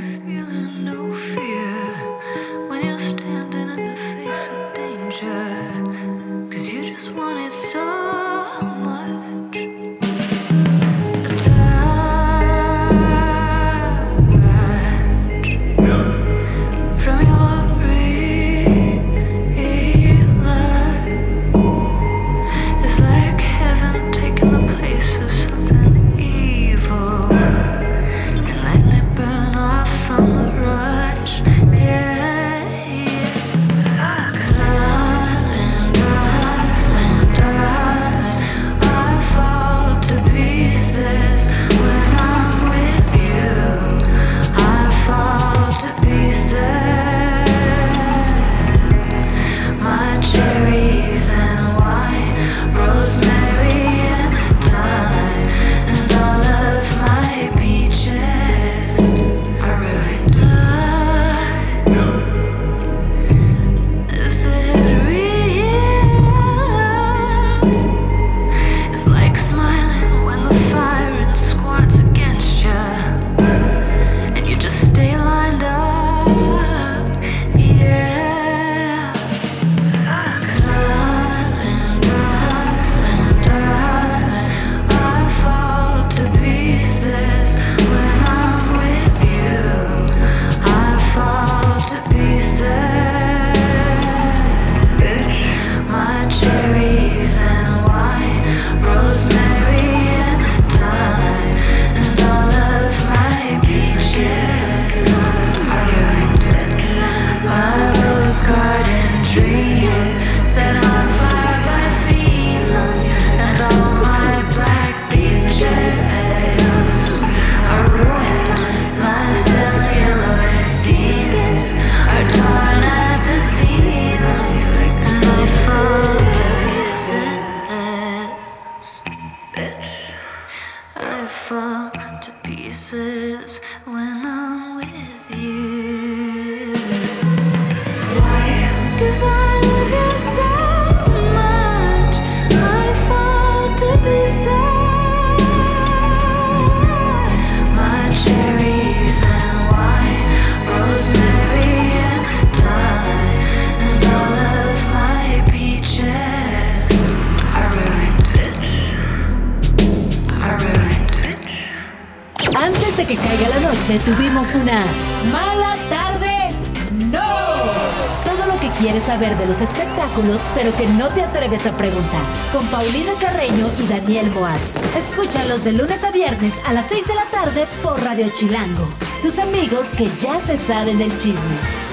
[170.66, 172.22] lo que no te atreves a preguntar.
[172.52, 174.60] Con Paulina Carreño y Daniel Moat.
[174.96, 178.88] Escúchalos de lunes a viernes a las 6 de la tarde por Radio Chilango.
[179.22, 181.85] Tus amigos que ya se saben del chisme.